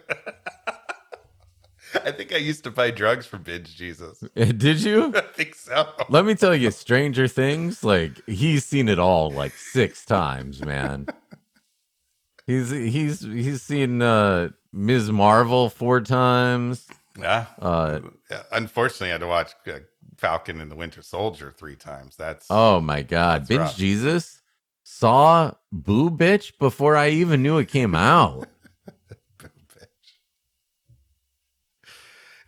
I 2.05 2.11
think 2.11 2.31
I 2.33 2.37
used 2.37 2.63
to 2.65 2.71
buy 2.71 2.91
drugs 2.91 3.25
for 3.25 3.37
Binge 3.37 3.75
Jesus. 3.75 4.19
Did 4.35 4.83
you? 4.83 5.11
I 5.15 5.21
think 5.21 5.55
so. 5.55 5.89
Let 6.09 6.25
me 6.25 6.35
tell 6.35 6.55
you, 6.55 6.71
Stranger 6.71 7.27
Things, 7.27 7.83
like 7.83 8.23
he's 8.27 8.65
seen 8.65 8.87
it 8.87 8.99
all 8.99 9.31
like 9.31 9.53
six 9.53 10.05
times, 10.05 10.63
man. 10.63 11.07
He's 12.45 12.69
he's 12.69 13.21
he's 13.21 13.61
seen 13.61 14.01
uh 14.01 14.49
Ms. 14.71 15.11
Marvel 15.11 15.69
four 15.69 16.01
times. 16.01 16.87
Yeah. 17.19 17.45
Uh 17.59 18.01
Unfortunately, 18.51 19.09
I 19.09 19.13
had 19.13 19.21
to 19.21 19.27
watch 19.27 19.53
uh, 19.67 19.79
Falcon 20.17 20.61
and 20.61 20.69
the 20.71 20.75
Winter 20.75 21.01
Soldier 21.01 21.53
three 21.57 21.75
times. 21.75 22.15
That's 22.15 22.45
oh 22.49 22.79
my 22.81 23.01
god, 23.01 23.47
Binge 23.47 23.61
rough. 23.61 23.75
Jesus 23.77 24.38
saw 24.91 25.51
Boo 25.71 26.09
Bitch 26.09 26.57
before 26.57 26.95
I 26.95 27.09
even 27.09 27.43
knew 27.43 27.59
it 27.59 27.67
came 27.67 27.93
out. 27.93 28.47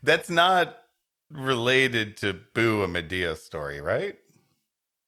that's 0.03 0.29
not 0.29 0.77
related 1.29 2.17
to 2.17 2.33
Boo 2.55 2.81
a 2.81 2.87
Madea 2.87 3.37
story, 3.37 3.79
right? 3.79 4.15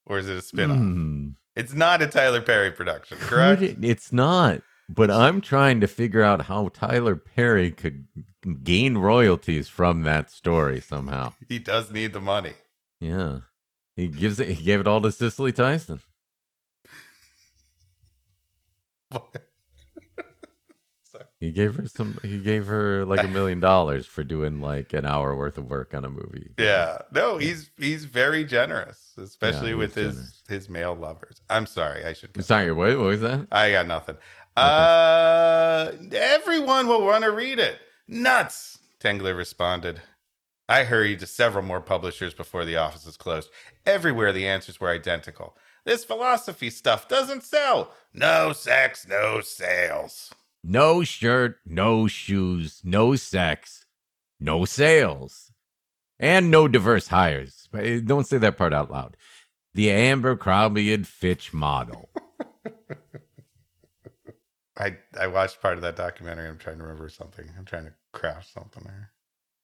Or 0.06 0.20
is 0.20 0.30
it 0.30 0.38
a 0.38 0.42
spin-off? 0.42 0.78
Hmm. 0.78 1.30
It's 1.56 1.74
not 1.74 2.02
a 2.02 2.08
Tyler 2.08 2.42
Perry 2.42 2.72
production, 2.72 3.18
correct? 3.20 3.62
it- 3.62 3.78
It's 3.84 4.14
not. 4.14 4.62
But 4.90 5.10
I'm 5.10 5.40
trying 5.42 5.80
to 5.82 5.88
figure 5.88 6.22
out 6.22 6.44
how 6.44 6.68
Tyler 6.68 7.16
Perry 7.16 7.72
could 7.72 8.06
gain 8.64 8.98
royalties 8.98 9.70
from 9.70 10.04
that 10.04 10.30
story 10.30 10.82
somehow. 10.82 11.34
He 11.48 11.58
does 11.58 11.90
need 11.90 12.12
the 12.14 12.20
money. 12.22 12.54
Yeah. 13.00 13.40
He 13.96 14.08
gives 14.08 14.40
it 14.42 14.50
he 14.50 14.64
gave 14.64 14.82
it 14.82 14.88
all 14.88 15.02
to 15.02 15.12
Cicely 15.12 15.52
Tyson. 15.54 16.02
Sorry. 16.02 16.02
He 21.40 21.52
gave 21.52 21.76
her 21.76 21.88
some 21.88 22.18
he 22.24 22.40
gave 22.40 22.68
her 22.68 23.04
like 23.06 23.22
a 23.24 23.28
million 23.28 23.60
dollars 23.60 24.06
for 24.06 24.24
doing 24.24 24.62
like 24.62 24.94
an 24.94 25.06
hour 25.06 25.36
worth 25.36 25.58
of 25.58 25.70
work 25.70 25.94
on 25.94 26.06
a 26.06 26.10
movie. 26.10 26.52
Yeah, 26.58 27.00
no, 27.12 27.38
he's 27.38 27.70
he's 27.78 28.06
very 28.06 28.46
generous, 28.46 29.14
especially 29.18 29.72
Yeah, 29.72 29.76
with 29.76 29.94
his 29.94 30.14
generous. 30.16 30.44
his 30.48 30.70
male 30.70 30.96
lovers. 30.96 31.42
I'm 31.50 31.66
sorry, 31.66 32.06
I 32.06 32.14
should. 32.14 32.44
Sorry, 32.44 32.72
what, 32.72 32.98
what 32.98 33.06
was 33.08 33.22
that? 33.22 33.48
I 33.52 33.72
got 33.72 33.88
nothing. 33.88 34.16
Uh, 34.56 35.92
everyone 36.14 36.88
will 36.88 37.04
want 37.06 37.26
to 37.26 37.32
read 37.32 37.60
it. 37.60 37.78
Nuts. 38.08 38.80
Tengler 39.00 39.36
responded. 39.36 40.02
I 40.70 40.86
hurried 40.86 41.20
to 41.20 41.28
several 41.28 41.64
more 41.66 41.82
publishers 41.82 42.34
before 42.34 42.64
the 42.64 42.78
offices 42.78 43.18
closed. 43.18 43.50
Everywhere 43.86 44.32
the 44.32 44.48
answers 44.48 44.80
were 44.80 44.90
identical. 44.90 45.58
This 45.86 46.06
philosophy 46.06 46.70
stuff 46.70 47.08
doesn't 47.08 47.44
sell. 47.44 47.92
No 48.14 48.54
sex, 48.54 49.06
no 49.08 49.42
sales. 49.42 50.34
No 50.64 51.04
shirt, 51.04 51.58
no 51.66 52.08
shoes, 52.08 52.80
no 52.86 53.16
sex, 53.16 53.86
no 54.40 54.64
sales, 54.64 55.52
and 56.20 56.50
no 56.50 56.70
diverse 56.70 57.08
hires. 57.10 57.68
But, 57.72 57.86
eh, 57.86 58.00
Don't 58.04 58.26
say 58.26 58.38
that 58.38 58.58
part 58.58 58.74
out 58.74 58.90
loud. 58.90 59.18
The 59.74 59.92
Abercrombie 59.92 60.94
and 60.94 61.06
Fitch 61.08 61.54
model. 61.54 62.10
I 64.78 64.98
I 65.20 65.28
watched 65.28 65.62
part 65.62 65.76
of 65.76 65.82
that 65.84 65.96
documentary. 65.96 66.48
I'm 66.48 66.58
trying 66.58 66.78
to 66.78 66.84
remember 66.84 67.10
something. 67.10 67.50
I'm 67.58 67.66
trying 67.66 67.86
to 67.86 67.94
craft 68.12 68.54
something 68.54 68.84
there. 68.84 69.13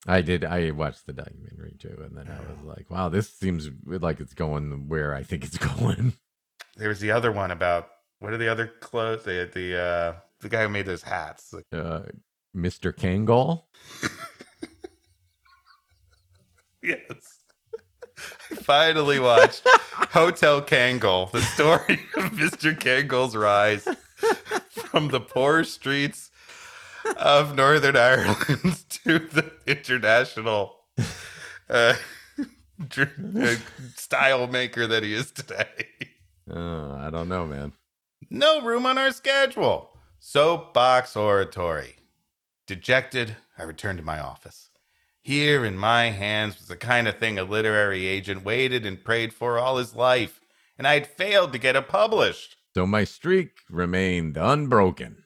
I 0.07 0.21
did. 0.21 0.45
I 0.45 0.71
watched 0.71 1.05
the 1.05 1.13
documentary 1.13 1.75
too, 1.77 1.97
and 2.03 2.17
then 2.17 2.27
I 2.27 2.39
was 2.51 2.63
like, 2.63 2.89
"Wow, 2.89 3.09
this 3.09 3.29
seems 3.29 3.69
like 3.85 4.19
it's 4.19 4.33
going 4.33 4.87
where 4.87 5.13
I 5.13 5.23
think 5.23 5.43
it's 5.43 5.57
going." 5.79 6.13
There 6.77 6.89
was 6.89 6.99
the 6.99 7.11
other 7.11 7.31
one 7.31 7.51
about 7.51 7.89
what 8.19 8.33
are 8.33 8.37
the 8.37 8.47
other 8.49 8.67
clothes? 8.67 9.23
The 9.23 9.49
the 9.53 9.79
uh 9.81 10.13
the 10.39 10.49
guy 10.49 10.63
who 10.63 10.69
made 10.69 10.85
those 10.85 11.03
hats. 11.03 11.53
Uh, 11.73 12.03
Mr. 12.55 12.93
Kangol. 12.93 13.63
Yes. 16.81 17.39
I 18.51 18.55
finally 18.55 19.19
watched 19.19 19.63
Hotel 19.67 20.61
Kangol, 20.61 21.31
the 21.31 21.41
story 21.41 21.99
of 22.15 22.31
Mr. 22.31 22.77
Kangol's 22.77 23.35
rise 23.35 23.87
from 24.71 25.09
the 25.09 25.19
poor 25.19 25.63
streets 25.63 26.31
of 27.17 27.55
Northern 27.55 27.95
Ireland 27.95 28.83
to 28.89 29.19
the 29.19 29.51
international 29.65 30.75
uh, 31.69 31.93
uh, 32.97 33.55
style 33.95 34.47
maker 34.47 34.87
that 34.87 35.03
he 35.03 35.13
is 35.13 35.31
today. 35.31 35.85
Uh, 36.49 36.93
I 36.93 37.09
don't 37.11 37.29
know, 37.29 37.45
man. 37.45 37.73
No 38.29 38.61
room 38.61 38.85
on 38.85 38.97
our 38.97 39.11
schedule. 39.11 39.89
Soapbox 40.19 41.15
oratory. 41.15 41.95
Dejected, 42.67 43.35
I 43.57 43.63
returned 43.63 43.99
to 43.99 44.05
my 44.05 44.19
office. 44.19 44.69
Here 45.21 45.65
in 45.65 45.77
my 45.77 46.05
hands 46.11 46.57
was 46.57 46.67
the 46.67 46.77
kind 46.77 47.07
of 47.07 47.17
thing 47.17 47.37
a 47.37 47.43
literary 47.43 48.05
agent 48.05 48.43
waited 48.43 48.85
and 48.85 49.03
prayed 49.03 49.33
for 49.33 49.59
all 49.59 49.77
his 49.77 49.95
life, 49.95 50.41
and 50.77 50.87
I 50.87 50.93
had 50.95 51.07
failed 51.07 51.51
to 51.53 51.59
get 51.59 51.75
it 51.75 51.87
published. 51.87 52.57
So 52.75 52.85
my 52.85 53.03
streak 53.03 53.51
remained 53.69 54.37
unbroken. 54.37 55.23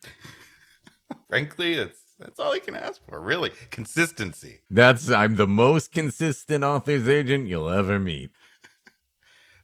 Frankly, 1.34 1.74
that's 1.74 1.98
that's 2.20 2.40
all 2.40 2.54
you 2.54 2.62
can 2.62 2.76
ask 2.76 3.02
for, 3.10 3.20
really. 3.20 3.50
Consistency. 3.72 4.60
That's 4.70 5.10
I'm 5.10 5.36
the 5.36 5.48
most 5.48 5.92
consistent 5.92 6.64
author's 6.64 7.10
agent 7.10 7.48
you'll 7.48 7.72
ever 7.72 7.98
meet. 7.98 8.30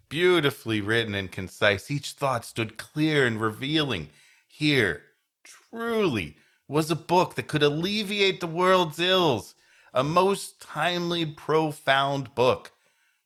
Beautifully 0.09 0.81
written 0.81 1.13
and 1.13 1.31
concise, 1.31 1.91
each 1.91 2.13
thought 2.13 2.43
stood 2.43 2.79
clear 2.79 3.27
and 3.27 3.39
revealing. 3.39 4.09
Here, 4.47 5.03
truly, 5.43 6.37
was 6.67 6.89
a 6.89 6.95
book 6.95 7.35
that 7.35 7.47
could 7.47 7.61
alleviate 7.61 8.39
the 8.39 8.47
world's 8.47 8.99
ills. 8.99 9.53
A 9.93 10.03
most 10.03 10.59
timely, 10.59 11.23
profound 11.23 12.33
book. 12.33 12.71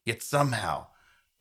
Yet 0.04 0.22
somehow, 0.22 0.88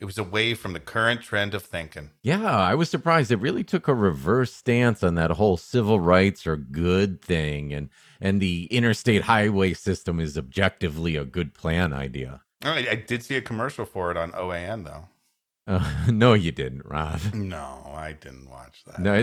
it 0.02 0.04
was 0.04 0.18
away 0.18 0.52
from 0.54 0.72
the 0.72 0.80
current 0.80 1.22
trend 1.22 1.54
of 1.54 1.62
thinking. 1.62 2.10
Yeah, 2.24 2.44
I 2.44 2.74
was 2.74 2.90
surprised. 2.90 3.30
It 3.30 3.36
really 3.36 3.62
took 3.62 3.86
a 3.86 3.94
reverse 3.94 4.52
stance 4.52 5.04
on 5.04 5.14
that 5.14 5.30
whole 5.30 5.56
civil 5.56 6.00
rights 6.00 6.44
are 6.44 6.56
good 6.56 7.22
thing, 7.22 7.72
and 7.72 7.88
and 8.20 8.40
the 8.40 8.64
interstate 8.72 9.22
highway 9.22 9.74
system 9.74 10.18
is 10.18 10.36
objectively 10.36 11.14
a 11.14 11.24
good 11.24 11.54
plan 11.54 11.92
idea. 11.92 12.40
Oh, 12.64 12.72
I, 12.72 12.86
I 12.90 12.94
did 12.96 13.22
see 13.22 13.36
a 13.36 13.40
commercial 13.40 13.84
for 13.84 14.10
it 14.10 14.16
on 14.16 14.32
OAN, 14.32 14.84
though. 14.84 15.04
Uh, 15.68 15.88
no, 16.10 16.32
you 16.32 16.50
didn't, 16.50 16.84
Rob. 16.84 17.20
No, 17.32 17.92
I 17.94 18.12
didn't 18.12 18.50
watch 18.50 18.82
that. 18.86 18.98
No. 18.98 19.14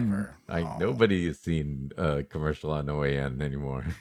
I, 0.48 0.62
No. 0.62 0.78
nobody 0.80 1.28
has 1.28 1.40
seen 1.40 1.92
a 1.98 2.24
commercial 2.24 2.72
on 2.72 2.86
OAN 2.86 3.42
anymore. 3.42 3.84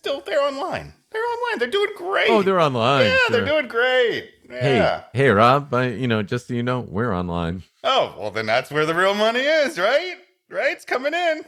Still, 0.00 0.22
they're 0.22 0.40
online. 0.42 0.94
They're 1.10 1.22
online. 1.22 1.58
They're 1.58 1.68
doing 1.70 1.90
great. 1.94 2.30
Oh, 2.30 2.42
they're 2.42 2.58
online. 2.60 3.04
yeah, 3.06 3.18
they're 3.28 3.44
doing 3.44 3.68
great. 3.68 4.30
Hey, 4.48 4.76
Yeah. 4.78 5.04
hey, 5.12 5.28
Rob. 5.28 5.74
I, 5.74 5.88
you 5.88 6.08
know, 6.08 6.22
just 6.22 6.48
so 6.48 6.54
you 6.54 6.62
know, 6.62 6.80
we're 6.80 7.14
online. 7.14 7.64
Oh, 7.84 8.14
well, 8.18 8.30
then 8.30 8.46
that's 8.46 8.70
where 8.70 8.86
the 8.86 8.94
real 8.94 9.12
money 9.14 9.40
is, 9.40 9.78
right? 9.78 10.16
Right? 10.48 10.72
It's 10.72 10.86
coming 10.86 11.12
in. 11.12 11.42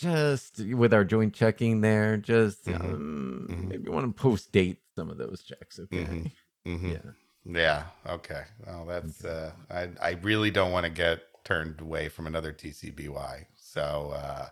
Just 0.00 0.58
with 0.74 0.92
our 0.92 1.04
joint 1.04 1.32
checking 1.32 1.80
there, 1.80 2.16
just 2.16 2.64
Mhm. 2.66 2.74
um, 2.80 3.46
Mhm. 3.48 3.68
maybe 3.68 3.88
want 3.88 4.04
to 4.16 4.20
post 4.20 4.50
date 4.50 4.78
some 4.96 5.08
of 5.08 5.16
those 5.18 5.42
checks. 5.42 5.78
Okay. 5.78 5.98
Mhm. 6.04 6.32
Mm-hmm. 6.66 6.90
Yeah. 6.90 7.12
Yeah. 7.44 7.84
Okay. 8.14 8.42
Well, 8.66 8.84
that's. 8.86 9.24
Uh, 9.24 9.52
I 9.70 9.90
I 10.02 10.10
really 10.22 10.50
don't 10.50 10.72
want 10.72 10.84
to 10.86 10.90
get 10.90 11.20
turned 11.44 11.80
away 11.80 12.08
from 12.08 12.26
another 12.26 12.52
TCBY. 12.52 13.46
So, 13.56 14.10
uh, 14.16 14.48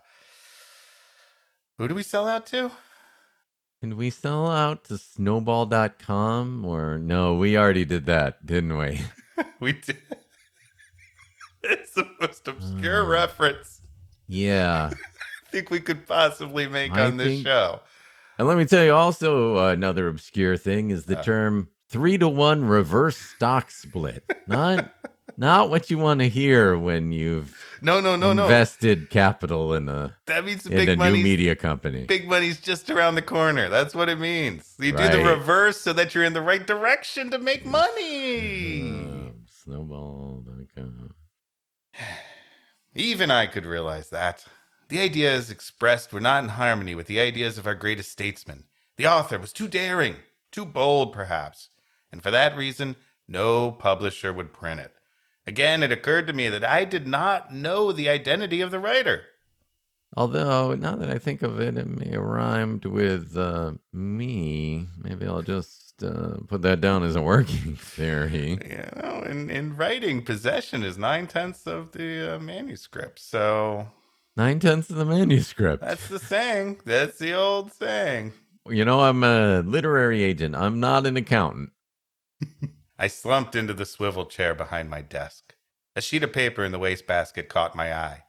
who 1.77 1.87
do 1.89 1.95
we 1.95 2.03
sell 2.03 2.27
out 2.27 2.45
to? 2.47 2.71
Can 3.81 3.95
we 3.95 4.09
sell 4.09 4.49
out 4.51 4.83
to 4.85 4.97
snowball.com 4.97 6.65
or 6.65 6.97
no? 6.99 7.35
We 7.35 7.57
already 7.57 7.85
did 7.85 8.05
that, 8.07 8.45
didn't 8.45 8.77
we? 8.77 9.01
We 9.61 9.71
did. 9.73 9.97
it's 11.63 11.91
the 11.93 12.05
most 12.19 12.45
obscure 12.47 13.03
Uh. 13.03 13.07
reference 13.07 13.81
yeah. 14.27 14.91
I 15.47 15.49
think 15.49 15.69
we 15.71 15.79
could 15.79 16.05
possibly 16.07 16.67
make 16.67 16.91
I 16.91 17.05
on 17.05 17.17
this 17.17 17.27
think- 17.27 17.47
show. 17.47 17.79
And 18.37 18.47
let 18.47 18.57
me 18.57 18.65
tell 18.65 18.83
you 18.85 18.93
also 18.93 19.57
uh, 19.57 19.71
another 19.71 20.07
obscure 20.07 20.55
thing 20.57 20.91
is 20.91 21.05
the 21.05 21.17
Uh. 21.19 21.23
term 21.23 21.69
three 21.89 22.17
to 22.17 22.27
one 22.29 22.65
reverse 22.65 23.17
stock 23.17 23.71
split. 23.71 24.23
Not 24.47 24.93
Not 25.37 25.69
what 25.69 25.89
you 25.89 25.97
want 25.97 26.19
to 26.21 26.29
hear 26.29 26.77
when 26.77 27.11
you've 27.11 27.57
No, 27.81 27.99
no, 27.99 28.15
no, 28.15 28.33
no. 28.33 28.43
invested 28.43 29.09
capital 29.09 29.73
in 29.73 29.89
a 29.89 30.15
That 30.25 30.45
means 30.45 30.65
in 30.65 30.73
a 30.73 30.85
big 30.85 30.99
new 30.99 31.11
media 31.11 31.55
company. 31.55 32.05
Big 32.05 32.27
money's 32.27 32.59
just 32.59 32.89
around 32.89 33.15
the 33.15 33.21
corner. 33.21 33.69
That's 33.69 33.95
what 33.95 34.09
it 34.09 34.19
means. 34.19 34.75
You 34.79 34.91
do 34.91 35.09
the 35.09 35.23
reverse 35.23 35.79
so 35.81 35.93
that 35.93 36.13
you're 36.13 36.23
in 36.23 36.33
the 36.33 36.41
right 36.41 36.65
direction 36.65 37.31
to 37.31 37.39
make 37.39 37.65
money. 37.65 38.81
Uh, 38.81 39.31
snowball. 39.47 40.43
okay. 40.77 40.87
Even 42.95 43.31
I 43.31 43.45
could 43.45 43.65
realize 43.65 44.09
that. 44.09 44.45
The 44.89 44.99
ideas 44.99 45.51
expressed 45.51 46.11
were 46.11 46.19
not 46.19 46.43
in 46.43 46.49
harmony 46.49 46.95
with 46.95 47.05
the 47.05 47.19
ideas 47.19 47.59
of 47.59 47.67
our 47.67 47.75
greatest 47.75 48.11
statesman. 48.11 48.63
The 48.97 49.05
author 49.05 49.37
was 49.37 49.53
too 49.53 49.67
daring, 49.67 50.15
too 50.51 50.65
bold, 50.65 51.13
perhaps, 51.13 51.69
and 52.11 52.23
for 52.23 52.31
that 52.31 52.57
reason, 52.57 52.95
no 53.27 53.71
publisher 53.71 54.33
would 54.33 54.51
print 54.51 54.79
it. 54.79 54.93
Again, 55.47 55.81
it 55.83 55.91
occurred 55.91 56.27
to 56.27 56.33
me 56.33 56.47
that 56.49 56.63
I 56.63 56.85
did 56.85 57.07
not 57.07 57.53
know 57.53 57.91
the 57.91 58.09
identity 58.09 58.61
of 58.61 58.71
the 58.71 58.79
writer. 58.79 59.23
Although 60.17 60.75
now 60.75 60.95
that 60.95 61.09
I 61.09 61.17
think 61.19 61.41
of 61.41 61.59
it, 61.59 61.77
it 61.77 61.87
may 61.87 62.09
have 62.11 62.21
rhymed 62.21 62.85
with 62.85 63.37
uh, 63.37 63.73
me. 63.93 64.87
Maybe 64.97 65.25
I'll 65.27 65.41
just 65.43 66.03
uh, 66.03 66.37
put 66.47 66.61
that 66.63 66.81
down 66.81 67.03
as 67.03 67.15
a 67.15 67.21
working 67.21 67.75
theory. 67.79 68.57
You 68.63 69.01
know, 69.01 69.23
in, 69.23 69.49
in 69.49 69.75
writing, 69.75 70.23
possession 70.23 70.83
is 70.83 70.97
nine 70.97 71.27
tenths 71.27 71.67
of 71.67 71.91
the 71.91 72.35
uh, 72.35 72.39
manuscript. 72.39 73.19
So 73.19 73.87
Nine 74.35 74.59
tenths 74.59 74.89
of 74.89 74.95
the 74.95 75.05
manuscript. 75.05 75.83
that's 75.83 76.07
the 76.07 76.19
saying. 76.19 76.79
That's 76.85 77.17
the 77.19 77.33
old 77.33 77.71
saying. 77.73 78.33
You 78.67 78.85
know, 78.85 79.01
I'm 79.01 79.23
a 79.23 79.61
literary 79.61 80.23
agent. 80.23 80.55
I'm 80.55 80.79
not 80.79 81.05
an 81.05 81.17
accountant. 81.17 81.71
I 83.01 83.07
slumped 83.07 83.55
into 83.55 83.73
the 83.73 83.85
swivel 83.85 84.25
chair 84.25 84.53
behind 84.53 84.89
my 84.89 85.01
desk. 85.01 85.55
A 85.95 86.01
sheet 86.01 86.21
of 86.21 86.33
paper 86.33 86.65
in 86.65 86.73
the 86.73 86.79
wastebasket 86.79 87.47
caught 87.47 87.73
my 87.73 87.93
eye. 87.93 88.25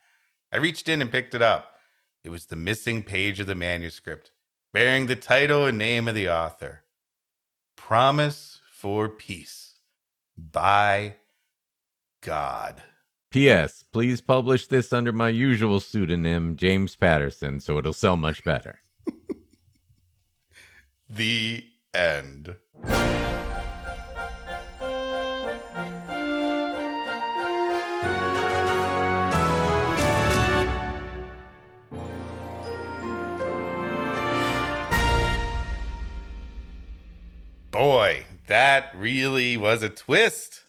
I 0.53 0.59
reached 0.59 0.89
in 0.89 1.03
and 1.03 1.11
picked 1.11 1.35
it 1.35 1.43
up. 1.43 1.75
It 2.23 2.31
was 2.31 2.47
the 2.47 2.57
missing 2.57 3.03
page 3.03 3.41
of 3.41 3.49
the 3.49 3.57
manuscript, 3.57 4.31
bearing 4.73 5.07
the 5.07 5.17
title 5.17 5.67
and 5.67 5.77
name 5.77 6.07
of 6.07 6.15
the 6.15 6.29
author 6.29 6.85
Promise 7.77 8.61
for 8.71 9.09
Peace 9.09 9.81
by 10.39 11.17
God. 12.21 12.81
P.S. 13.33 13.85
Please 13.93 14.21
publish 14.21 14.69
this 14.69 14.93
under 14.93 15.13
my 15.13 15.31
usual 15.31 15.81
pseudonym, 15.81 16.55
James 16.55 16.95
Patterson, 16.95 17.59
so 17.59 17.77
it'll 17.79 17.93
sell 17.93 18.17
much 18.17 18.45
better. 18.45 18.81
The 21.13 21.65
end. 21.93 22.55
Boy, 37.81 38.27
that 38.47 38.93
really 38.95 39.57
was 39.57 39.83
a 39.83 39.89
twist. 39.89 40.65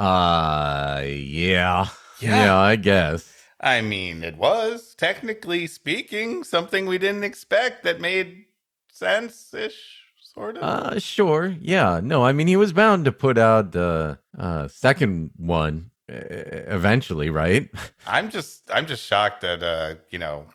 Uh, 0.00 1.00
yeah. 1.04 1.86
Yeah. 2.18 2.44
Yeah, 2.44 2.56
I 2.56 2.74
guess. 2.74 3.32
I 3.60 3.82
mean, 3.82 4.24
it 4.24 4.36
was, 4.36 4.96
technically 4.96 5.68
speaking, 5.68 6.42
something 6.42 6.86
we 6.86 6.98
didn't 6.98 7.22
expect 7.22 7.84
that 7.84 8.00
made 8.00 8.46
sense 8.90 9.54
ish, 9.54 10.00
sort 10.34 10.56
of. 10.56 10.64
Uh, 10.64 10.98
sure. 10.98 11.54
Yeah. 11.60 12.00
No, 12.02 12.24
I 12.24 12.32
mean, 12.32 12.48
he 12.48 12.56
was 12.56 12.72
bound 12.72 13.04
to 13.04 13.12
put 13.12 13.38
out 13.38 13.70
the 13.70 14.18
uh, 14.36 14.66
second 14.66 15.30
one 15.36 15.92
eventually, 16.08 17.30
right? 17.30 17.70
I'm 18.08 18.28
just 18.28 18.68
I'm 18.74 18.86
just 18.86 19.06
shocked 19.06 19.42
that 19.42 19.62
uh, 19.62 19.94
you 20.10 20.18
know, 20.18 20.46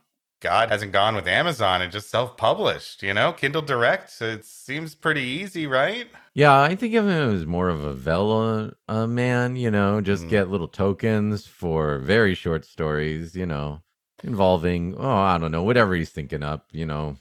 God 0.42 0.70
hasn't 0.70 0.92
gone 0.92 1.16
with 1.16 1.28
Amazon 1.28 1.82
and 1.82 1.92
just 1.92 2.10
self-published, 2.10 3.04
you 3.04 3.14
know? 3.14 3.32
Kindle 3.32 3.62
Direct, 3.62 4.22
it 4.22 4.44
seems 4.44 4.96
pretty 4.96 5.22
easy, 5.22 5.68
right? 5.68 6.08
Yeah, 6.34 6.60
I 6.60 6.76
think 6.76 6.94
of 6.96 7.08
him 7.08 7.36
as 7.36 7.46
more 7.46 7.70
of 7.70 7.84
a 7.84 7.94
Vella 7.94 8.74
uh, 8.88 9.06
man, 9.08 9.56
you 9.56 9.70
know, 9.72 10.02
just 10.02 10.26
Mm. 10.26 10.30
get 10.30 10.50
little 10.50 10.68
tokens 10.68 11.46
for 11.46 12.00
very 12.00 12.34
short 12.36 12.66
stories, 12.66 13.36
you 13.36 13.46
know, 13.46 13.82
involving, 14.24 14.96
oh, 14.98 15.10
I 15.16 15.38
don't 15.38 15.52
know, 15.52 15.64
whatever 15.64 15.94
he's 15.96 16.10
thinking 16.10 16.42
up, 16.44 16.68
you 16.72 16.86
know, 16.88 17.18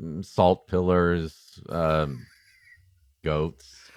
mm, 0.00 0.24
salt 0.24 0.66
pillars, 0.66 1.60
um, 1.68 2.26
goats, 3.22 3.90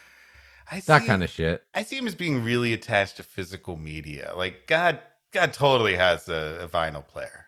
I 0.70 0.80
that 0.82 1.02
see- 1.02 1.08
kind 1.08 1.24
of 1.24 1.30
shit. 1.30 1.64
I 1.74 1.84
see 1.84 1.98
him 1.98 2.08
as 2.08 2.16
being 2.16 2.44
really 2.44 2.74
attached 2.74 3.18
to 3.18 3.24
physical 3.24 3.78
media. 3.78 4.34
Like 4.36 4.68
God 4.68 5.00
God 5.32 5.54
totally 5.54 5.96
has 5.96 6.28
a, 6.30 6.60
a 6.62 6.68
vinyl 6.68 7.06
player. 7.06 7.45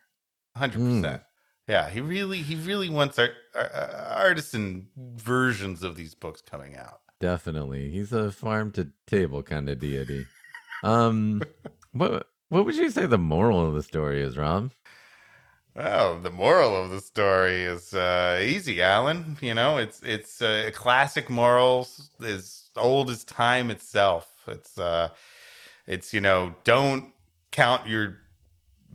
100%. 0.57 0.73
Mm. 0.73 1.21
Yeah, 1.67 1.89
he 1.89 1.99
really 1.99 2.41
he 2.43 2.55
really 2.55 2.89
wants 2.89 3.19
uh, 3.19 3.27
artisan 4.09 4.87
versions 4.95 5.83
of 5.83 5.97
these 5.97 6.15
books 6.15 6.41
coming 6.41 6.77
out. 6.77 7.01
Definitely. 7.19 7.91
He's 7.91 8.13
a 8.13 8.31
farm 8.31 8.71
to 8.71 8.89
table 9.05 9.43
kind 9.43 9.69
of 9.69 9.79
deity. 9.79 10.27
Um, 10.83 11.41
what, 11.91 12.29
what 12.49 12.65
would 12.65 12.75
you 12.75 12.89
say 12.89 13.05
the 13.05 13.17
moral 13.17 13.67
of 13.67 13.73
the 13.73 13.83
story 13.83 14.21
is, 14.21 14.37
Rob? 14.37 14.71
Well, 15.75 16.19
the 16.19 16.31
moral 16.31 16.75
of 16.75 16.89
the 16.89 17.01
story 17.01 17.63
is 17.63 17.93
uh, 17.93 18.39
easy, 18.41 18.81
Alan. 18.81 19.37
You 19.41 19.53
know, 19.53 19.77
it's 19.77 20.01
it's 20.01 20.41
uh, 20.41 20.71
classic 20.73 21.29
morals 21.29 22.09
as 22.23 22.69
old 22.75 23.11
as 23.11 23.23
time 23.23 23.69
itself. 23.69 24.27
It's 24.47 24.79
uh, 24.79 25.09
it's 25.85 26.13
you 26.13 26.21
know, 26.21 26.55
don't 26.63 27.13
count 27.51 27.87
your 27.87 28.17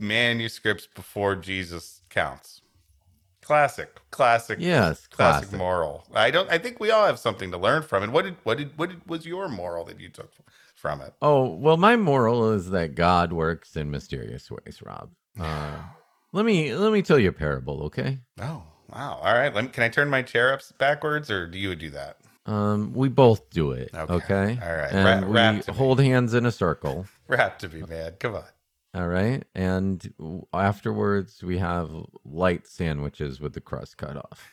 manuscripts 0.03 0.87
before 0.87 1.35
Jesus 1.35 2.01
counts. 2.09 2.61
Classic, 3.41 3.89
classic, 4.11 4.59
Yes, 4.61 5.07
classic, 5.07 5.49
classic. 5.49 5.59
moral. 5.59 6.05
I 6.13 6.31
don't. 6.31 6.49
I 6.49 6.57
think 6.57 6.79
we 6.79 6.91
all 6.91 7.05
have 7.05 7.19
something 7.19 7.51
to 7.51 7.57
learn 7.57 7.83
from 7.83 8.03
it. 8.03 8.09
What 8.11 8.25
did 8.25 8.35
what 8.43 8.57
did 8.57 8.77
what 8.77 8.89
did, 8.89 9.01
was 9.09 9.25
your 9.25 9.49
moral 9.49 9.83
that 9.85 9.99
you 9.99 10.09
took 10.09 10.31
from 10.75 11.01
it? 11.01 11.13
Oh, 11.21 11.47
well, 11.47 11.75
my 11.77 11.97
moral 11.97 12.51
is 12.51 12.69
that 12.69 12.95
God 12.95 13.33
works 13.33 13.75
in 13.75 13.91
mysterious 13.91 14.49
ways, 14.49 14.81
Rob. 14.85 15.09
Uh, 15.39 15.77
let 16.31 16.45
me 16.45 16.73
let 16.73 16.93
me 16.93 17.01
tell 17.01 17.19
you 17.19 17.29
a 17.29 17.33
parable, 17.33 17.83
okay? 17.83 18.19
Oh, 18.39 18.63
wow. 18.93 19.19
All 19.21 19.33
right. 19.33 19.53
Let 19.53 19.65
me, 19.65 19.69
can 19.71 19.83
I 19.83 19.89
turn 19.89 20.09
my 20.09 20.21
chair 20.21 20.53
up 20.53 20.61
backwards, 20.77 21.29
or 21.29 21.45
do 21.47 21.57
you 21.57 21.75
do 21.75 21.89
that? 21.89 22.17
Um, 22.45 22.93
we 22.93 23.09
both 23.09 23.49
do 23.49 23.71
it, 23.71 23.91
Okay. 23.93 24.13
okay? 24.13 24.59
All 24.61 24.75
right. 24.75 24.91
And 24.93 25.33
Ra- 25.33 25.53
we 25.53 25.73
hold 25.73 25.99
hands 25.99 26.33
in 26.33 26.45
a 26.45 26.51
circle, 26.51 27.05
Rap 27.27 27.59
to 27.59 27.67
be 27.69 27.81
mad. 27.83 28.19
Come 28.19 28.35
on. 28.35 28.43
All 28.93 29.07
right? 29.07 29.43
And 29.55 30.13
w- 30.17 30.45
afterwards, 30.53 31.43
we 31.43 31.57
have 31.57 31.89
light 32.23 32.67
sandwiches 32.67 33.39
with 33.39 33.53
the 33.53 33.61
crust 33.61 33.97
cut 33.97 34.17
off. 34.17 34.51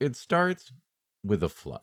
It 0.00 0.16
starts 0.16 0.72
with 1.24 1.42
a 1.42 1.48
flood, 1.48 1.80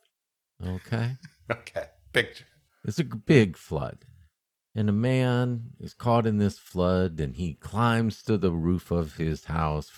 okay? 0.65 1.17
Okay. 1.51 1.87
Picture. 2.13 2.45
It's 2.85 2.97
a 2.99 3.03
g- 3.03 3.09
big 3.25 3.57
flood. 3.57 4.05
And 4.73 4.87
a 4.87 4.93
man 4.93 5.71
is 5.81 5.93
caught 5.93 6.25
in 6.25 6.37
this 6.37 6.57
flood 6.57 7.19
and 7.19 7.35
he 7.35 7.55
climbs 7.55 8.23
to 8.23 8.37
the 8.37 8.53
roof 8.53 8.89
of 8.89 9.17
his 9.17 9.45
house 9.45 9.91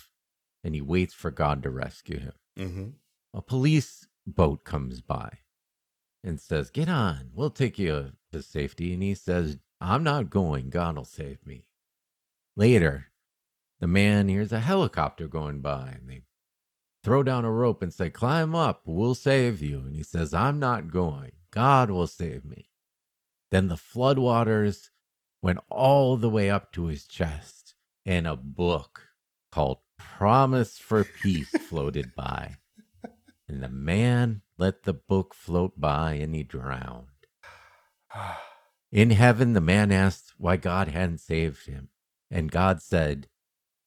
and 0.64 0.74
he 0.74 0.80
waits 0.80 1.14
for 1.14 1.30
God 1.30 1.62
to 1.62 1.70
rescue 1.70 2.18
him. 2.18 2.32
Mm-hmm. 2.58 2.88
A 3.34 3.40
police 3.40 4.08
boat 4.26 4.64
comes 4.64 5.00
by 5.00 5.38
and 6.24 6.40
says, 6.40 6.70
Get 6.70 6.88
on, 6.88 7.30
we'll 7.32 7.50
take 7.50 7.78
you 7.78 8.10
to 8.32 8.42
safety. 8.42 8.92
And 8.92 9.02
he 9.02 9.14
says, 9.14 9.58
I'm 9.84 10.02
not 10.02 10.30
going, 10.30 10.70
God 10.70 10.96
will 10.96 11.04
save 11.04 11.46
me. 11.46 11.66
Later, 12.56 13.08
the 13.80 13.86
man 13.86 14.28
hears 14.28 14.50
a 14.50 14.60
helicopter 14.60 15.28
going 15.28 15.60
by 15.60 15.98
and 16.00 16.08
they 16.08 16.22
throw 17.02 17.22
down 17.22 17.44
a 17.44 17.52
rope 17.52 17.82
and 17.82 17.92
say, 17.92 18.08
Climb 18.08 18.54
up, 18.54 18.82
we'll 18.86 19.14
save 19.14 19.60
you. 19.60 19.80
And 19.80 19.94
he 19.94 20.02
says, 20.02 20.32
I'm 20.32 20.58
not 20.58 20.90
going, 20.90 21.32
God 21.50 21.90
will 21.90 22.06
save 22.06 22.46
me. 22.46 22.70
Then 23.50 23.68
the 23.68 23.74
floodwaters 23.74 24.88
went 25.42 25.58
all 25.68 26.16
the 26.16 26.30
way 26.30 26.48
up 26.48 26.72
to 26.72 26.86
his 26.86 27.06
chest, 27.06 27.74
and 28.06 28.26
a 28.26 28.36
book 28.36 29.08
called 29.52 29.78
Promise 29.98 30.78
for 30.78 31.04
Peace 31.04 31.50
floated 31.50 32.14
by. 32.16 32.56
And 33.46 33.62
the 33.62 33.68
man 33.68 34.40
let 34.56 34.84
the 34.84 34.94
book 34.94 35.34
float 35.34 35.78
by 35.78 36.14
and 36.14 36.34
he 36.34 36.42
drowned. 36.42 37.08
Ah. 38.16 38.53
In 38.94 39.10
heaven, 39.10 39.52
the 39.54 39.60
man 39.60 39.90
asked 39.90 40.34
why 40.38 40.56
God 40.56 40.86
hadn't 40.86 41.18
saved 41.18 41.66
him. 41.66 41.88
And 42.30 42.48
God 42.48 42.80
said, 42.80 43.26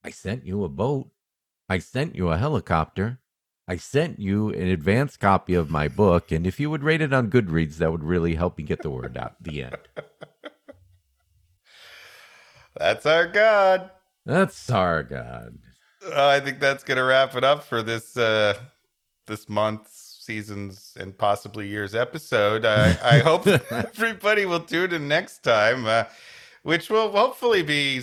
I 0.03 0.09
sent 0.09 0.45
you 0.45 0.65
a 0.65 0.69
boat. 0.69 1.11
I 1.69 1.79
sent 1.79 2.17
you 2.17 2.27
a 2.27 2.37
helicopter. 2.37 3.19
I 3.69 3.77
sent 3.77 4.19
you 4.19 4.49
an 4.49 4.67
advanced 4.67 5.21
copy 5.21 5.53
of 5.53 5.71
my 5.71 5.87
book. 5.87 6.33
And 6.33 6.45
if 6.45 6.59
you 6.59 6.69
would 6.69 6.83
rate 6.83 6.99
it 6.99 7.13
on 7.13 7.31
Goodreads, 7.31 7.77
that 7.77 7.89
would 7.89 8.03
really 8.03 8.35
help 8.35 8.57
me 8.57 8.65
get 8.65 8.81
the 8.81 8.89
word 8.89 9.17
out. 9.17 9.41
The 9.41 9.63
end. 9.63 9.77
That's 12.77 13.05
our 13.05 13.27
God. 13.27 13.91
That's 14.25 14.69
our 14.69 15.03
God. 15.03 15.57
Uh, 16.05 16.27
I 16.27 16.41
think 16.41 16.59
that's 16.59 16.83
gonna 16.83 17.03
wrap 17.03 17.35
it 17.35 17.43
up 17.43 17.63
for 17.63 17.81
this 17.81 18.15
uh 18.17 18.53
this 19.25 19.49
month's 19.49 19.96
season's 20.27 20.91
and 20.99 21.17
possibly 21.17 21.69
year's 21.69 21.95
episode. 21.95 22.65
I, 22.65 22.97
I 23.01 23.19
hope 23.19 23.47
everybody 23.71 24.45
will 24.45 24.59
tune 24.59 24.93
in 24.93 25.07
next 25.07 25.39
time, 25.39 25.85
uh, 25.85 26.03
which 26.63 26.89
will 26.89 27.09
hopefully 27.11 27.63
be 27.63 28.01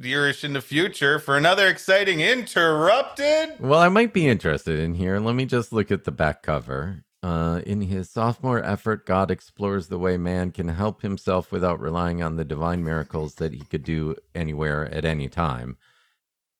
yearish 0.00 0.42
in 0.42 0.54
the 0.54 0.62
future 0.62 1.18
for 1.18 1.36
another 1.36 1.68
exciting 1.68 2.20
interrupted. 2.20 3.60
Well, 3.60 3.80
I 3.80 3.90
might 3.90 4.14
be 4.14 4.26
interested 4.26 4.78
in 4.78 4.94
here. 4.94 5.20
Let 5.20 5.34
me 5.34 5.44
just 5.44 5.70
look 5.70 5.92
at 5.92 6.04
the 6.04 6.12
back 6.12 6.42
cover. 6.42 7.04
Uh, 7.22 7.60
in 7.66 7.82
his 7.82 8.08
sophomore 8.08 8.64
effort, 8.64 9.04
God 9.04 9.30
explores 9.30 9.88
the 9.88 9.98
way 9.98 10.16
man 10.16 10.52
can 10.52 10.68
help 10.68 11.02
himself 11.02 11.52
without 11.52 11.78
relying 11.78 12.22
on 12.22 12.36
the 12.36 12.44
divine 12.44 12.84
miracles 12.84 13.34
that 13.34 13.52
he 13.52 13.60
could 13.60 13.84
do 13.84 14.16
anywhere 14.34 14.86
at 14.94 15.04
any 15.04 15.28
time. 15.28 15.76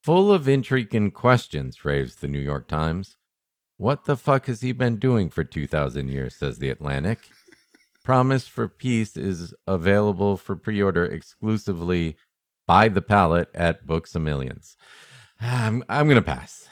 Full 0.02 0.30
of 0.30 0.46
intrigue 0.46 0.94
and 0.94 1.12
questions, 1.14 1.86
raves 1.86 2.16
the 2.16 2.28
New 2.28 2.38
York 2.40 2.68
Times. 2.68 3.16
What 3.78 4.06
the 4.06 4.16
fuck 4.16 4.46
has 4.46 4.62
he 4.62 4.72
been 4.72 4.96
doing 4.96 5.28
for 5.28 5.44
2,000 5.44 6.08
years, 6.08 6.34
says 6.36 6.58
the 6.58 6.70
Atlantic. 6.70 7.28
Promise 8.04 8.46
for 8.48 8.68
Peace 8.68 9.16
is 9.16 9.52
available 9.66 10.36
for 10.36 10.56
pre 10.56 10.80
order 10.82 11.04
exclusively 11.04 12.16
by 12.66 12.88
the 12.88 13.02
pallet 13.02 13.50
at 13.54 13.86
Books 13.86 14.14
a 14.14 14.20
Millions. 14.20 14.76
I'm, 15.40 15.84
I'm 15.88 16.06
going 16.06 16.16
to 16.16 16.22
pass. 16.22 16.68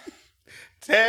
Tail. 0.80 1.04